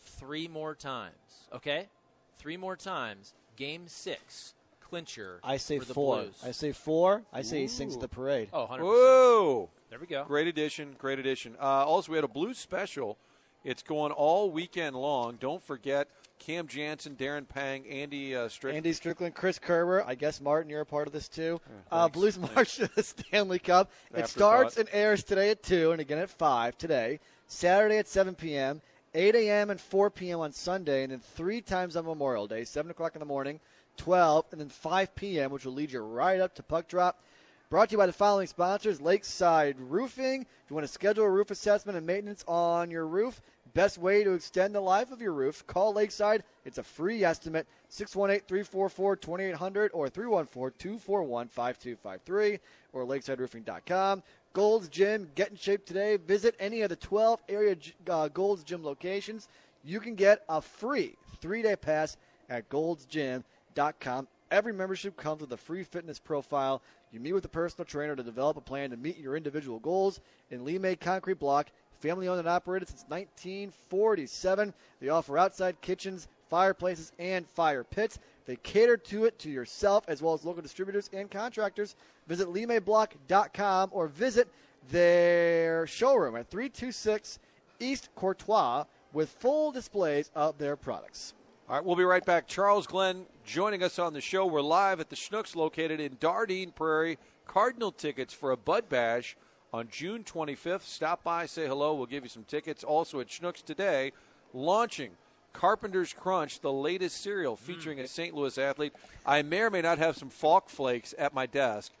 three 0.00 0.46
more 0.48 0.74
times. 0.74 1.14
Okay? 1.54 1.88
Three 2.36 2.56
more 2.58 2.76
times. 2.76 3.32
Game 3.56 3.88
six, 3.88 4.54
clincher. 4.88 5.40
I 5.42 5.56
say 5.56 5.78
for 5.78 5.84
the 5.84 5.94
four. 5.94 6.16
Blues. 6.22 6.42
I 6.44 6.50
say 6.52 6.72
four. 6.72 7.22
I 7.32 7.42
say 7.42 7.62
he 7.62 7.68
sings 7.68 7.94
at 7.94 8.00
the 8.00 8.08
parade. 8.08 8.48
Oh, 8.52 8.66
100%. 8.66 8.80
Whoa! 8.80 9.70
There 9.90 9.98
we 9.98 10.06
go. 10.06 10.24
Great 10.24 10.46
addition. 10.46 10.94
Great 10.98 11.18
addition. 11.18 11.56
Uh, 11.60 11.84
also, 11.84 12.12
we 12.12 12.16
had 12.16 12.24
a 12.24 12.28
blues 12.28 12.58
special. 12.58 13.16
It's 13.64 13.82
going 13.82 14.12
all 14.12 14.50
weekend 14.50 14.94
long. 14.94 15.36
Don't 15.40 15.62
forget 15.62 16.08
Cam 16.38 16.68
Janssen, 16.68 17.16
Darren 17.16 17.48
Pang, 17.48 17.84
Andy 17.88 18.36
uh, 18.36 18.48
Strick. 18.48 18.76
Andy 18.76 18.92
Strickland, 18.92 19.34
Chris 19.34 19.58
Kerber. 19.58 20.04
I 20.06 20.14
guess 20.14 20.40
Martin, 20.40 20.70
you're 20.70 20.82
a 20.82 20.86
part 20.86 21.08
of 21.08 21.12
this 21.12 21.28
too. 21.28 21.60
uh, 21.90 22.02
thanks, 22.02 22.14
Blues 22.14 22.38
March 22.38 22.76
to 22.76 22.88
the 22.94 23.02
Stanley 23.02 23.58
Cup. 23.58 23.90
It 24.14 24.28
starts 24.28 24.76
and 24.76 24.88
airs 24.92 25.24
today 25.24 25.50
at 25.50 25.62
two, 25.62 25.90
and 25.90 26.00
again 26.00 26.18
at 26.18 26.30
five 26.30 26.78
today. 26.78 27.18
Saturday 27.48 27.98
at 27.98 28.08
7 28.08 28.34
p.m., 28.34 28.82
8 29.16 29.34
a.m. 29.34 29.70
and 29.70 29.80
4 29.80 30.10
p.m. 30.10 30.40
on 30.40 30.52
Sunday, 30.52 31.02
and 31.02 31.10
then 31.10 31.20
three 31.20 31.62
times 31.62 31.96
on 31.96 32.04
Memorial 32.04 32.46
Day, 32.46 32.64
7 32.64 32.90
o'clock 32.90 33.14
in 33.14 33.20
the 33.20 33.24
morning, 33.24 33.60
12, 33.96 34.44
and 34.52 34.60
then 34.60 34.68
5 34.68 35.14
p.m., 35.14 35.50
which 35.50 35.64
will 35.64 35.72
lead 35.72 35.90
you 35.90 36.00
right 36.00 36.38
up 36.38 36.54
to 36.56 36.62
puck 36.62 36.86
drop. 36.86 37.22
Brought 37.70 37.88
to 37.88 37.92
you 37.92 37.98
by 37.98 38.06
the 38.06 38.12
following 38.12 38.46
sponsors 38.46 39.00
Lakeside 39.00 39.76
Roofing. 39.80 40.42
If 40.42 40.70
you 40.70 40.76
want 40.76 40.86
to 40.86 40.92
schedule 40.92 41.24
a 41.24 41.30
roof 41.30 41.50
assessment 41.50 41.96
and 41.96 42.06
maintenance 42.06 42.44
on 42.46 42.90
your 42.90 43.06
roof, 43.06 43.40
best 43.72 43.96
way 43.96 44.22
to 44.22 44.34
extend 44.34 44.74
the 44.74 44.80
life 44.80 45.10
of 45.10 45.22
your 45.22 45.32
roof, 45.32 45.66
call 45.66 45.94
Lakeside. 45.94 46.44
It's 46.66 46.78
a 46.78 46.82
free 46.82 47.24
estimate 47.24 47.66
618 47.88 48.46
344 48.46 49.16
2800 49.16 49.90
or 49.94 50.10
314 50.10 50.78
241 50.78 51.48
5253 51.48 52.58
or 52.92 53.04
lakesideroofing.com. 53.06 54.22
Gold's 54.56 54.88
Gym, 54.88 55.28
get 55.34 55.50
in 55.50 55.56
shape 55.58 55.84
today. 55.84 56.16
Visit 56.16 56.54
any 56.58 56.80
of 56.80 56.88
the 56.88 56.96
12 56.96 57.42
area 57.46 57.76
uh, 58.08 58.28
Gold's 58.28 58.64
Gym 58.64 58.82
locations. 58.82 59.48
You 59.84 60.00
can 60.00 60.14
get 60.14 60.44
a 60.48 60.62
free 60.62 61.14
three 61.42 61.60
day 61.60 61.76
pass 61.76 62.16
at 62.48 62.66
goldsgym.com. 62.70 64.28
Every 64.50 64.72
membership 64.72 65.14
comes 65.18 65.42
with 65.42 65.52
a 65.52 65.58
free 65.58 65.84
fitness 65.84 66.18
profile. 66.18 66.80
You 67.12 67.20
meet 67.20 67.34
with 67.34 67.44
a 67.44 67.48
personal 67.48 67.84
trainer 67.84 68.16
to 68.16 68.22
develop 68.22 68.56
a 68.56 68.62
plan 68.62 68.88
to 68.88 68.96
meet 68.96 69.18
your 69.18 69.36
individual 69.36 69.78
goals. 69.78 70.20
In 70.50 70.64
Lee 70.64 70.78
May 70.78 70.96
Concrete 70.96 71.38
Block, 71.38 71.66
family 72.00 72.26
owned 72.26 72.40
and 72.40 72.48
operated 72.48 72.88
since 72.88 73.04
1947. 73.08 74.72
They 75.02 75.10
offer 75.10 75.36
outside 75.36 75.82
kitchens, 75.82 76.28
fireplaces, 76.48 77.12
and 77.18 77.48
fire 77.48 77.84
pits. 77.84 78.18
They 78.46 78.56
cater 78.56 78.96
to 78.96 79.24
it 79.24 79.38
to 79.40 79.50
yourself 79.50 80.04
as 80.08 80.22
well 80.22 80.34
as 80.34 80.44
local 80.44 80.62
distributors 80.62 81.10
and 81.12 81.30
contractors. 81.30 81.96
Visit 82.28 82.48
LeeMayBlock.com 82.48 83.90
or 83.92 84.08
visit 84.08 84.48
their 84.90 85.86
showroom 85.86 86.36
at 86.36 86.48
326 86.48 87.38
East 87.80 88.08
Courtois 88.14 88.84
with 89.12 89.30
full 89.30 89.72
displays 89.72 90.30
of 90.34 90.58
their 90.58 90.76
products. 90.76 91.34
All 91.68 91.74
right, 91.74 91.84
we'll 91.84 91.96
be 91.96 92.04
right 92.04 92.24
back. 92.24 92.46
Charles 92.46 92.86
Glenn 92.86 93.26
joining 93.44 93.82
us 93.82 93.98
on 93.98 94.12
the 94.12 94.20
show. 94.20 94.46
We're 94.46 94.60
live 94.60 95.00
at 95.00 95.10
the 95.10 95.16
Schnucks 95.16 95.56
located 95.56 95.98
in 95.98 96.16
Dardenne 96.16 96.72
Prairie. 96.72 97.18
Cardinal 97.46 97.90
tickets 97.90 98.32
for 98.32 98.52
a 98.52 98.56
Bud 98.56 98.88
Bash 98.88 99.36
on 99.72 99.88
June 99.90 100.22
25th. 100.22 100.82
Stop 100.82 101.24
by, 101.24 101.46
say 101.46 101.66
hello. 101.66 101.94
We'll 101.94 102.06
give 102.06 102.22
you 102.22 102.28
some 102.28 102.44
tickets. 102.44 102.84
Also 102.84 103.18
at 103.18 103.28
Schnucks 103.28 103.64
today, 103.64 104.12
launching 104.54 105.10
Carpenter's 105.56 106.12
Crunch, 106.12 106.60
the 106.60 106.72
latest 106.72 107.22
cereal 107.22 107.56
hmm. 107.56 107.64
featuring 107.64 108.00
a 108.00 108.06
St. 108.06 108.34
Louis 108.34 108.58
athlete. 108.58 108.92
I 109.24 109.42
may 109.42 109.60
or 109.60 109.70
may 109.70 109.80
not 109.80 109.98
have 109.98 110.16
some 110.16 110.28
Faulk 110.28 110.68
Flakes 110.68 111.14
at 111.18 111.32
my 111.32 111.46
desk, 111.46 111.92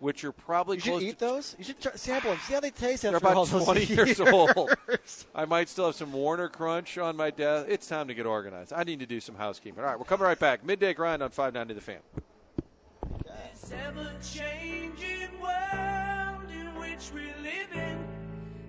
which 0.00 0.24
are 0.24 0.32
probably 0.32 0.78
You 0.78 0.80
should 0.80 0.90
close 0.90 1.02
eat 1.02 1.18
to 1.18 1.24
those. 1.24 1.56
You 1.58 1.64
should 1.64 1.80
try, 1.80 1.92
sample 1.94 2.30
them. 2.30 2.40
See 2.46 2.54
how 2.54 2.60
they 2.60 2.70
taste 2.70 3.02
They're 3.02 3.14
after 3.14 3.28
all 3.28 3.44
about 3.44 3.48
those 3.48 3.64
20 3.64 3.84
years 3.94 4.20
old. 4.20 4.74
I 5.34 5.44
might 5.44 5.68
still 5.68 5.86
have 5.86 5.94
some 5.94 6.12
Warner 6.12 6.48
Crunch 6.48 6.96
on 6.96 7.16
my 7.16 7.30
desk. 7.30 7.66
It's 7.68 7.86
time 7.86 8.08
to 8.08 8.14
get 8.14 8.24
organized. 8.24 8.72
I 8.72 8.82
need 8.82 9.00
to 9.00 9.06
do 9.06 9.20
some 9.20 9.34
housekeeping. 9.34 9.78
All 9.80 9.90
right, 9.90 9.98
we're 9.98 10.06
coming 10.06 10.26
right 10.26 10.38
back. 10.38 10.64
Midday 10.64 10.94
grind 10.94 11.22
on 11.22 11.30
590 11.30 11.74
The 11.74 11.80
Fan. 11.80 12.00
This 13.24 13.72
ever-changing 13.72 15.38
world 15.38 16.50
in 16.50 16.74
which 16.80 17.12
we 17.14 17.26
live 17.42 17.72
in 17.74 18.06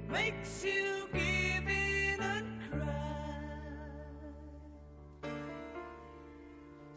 makes 0.10 0.66
you 0.66 1.08
give 1.14 1.68
in 1.68 2.53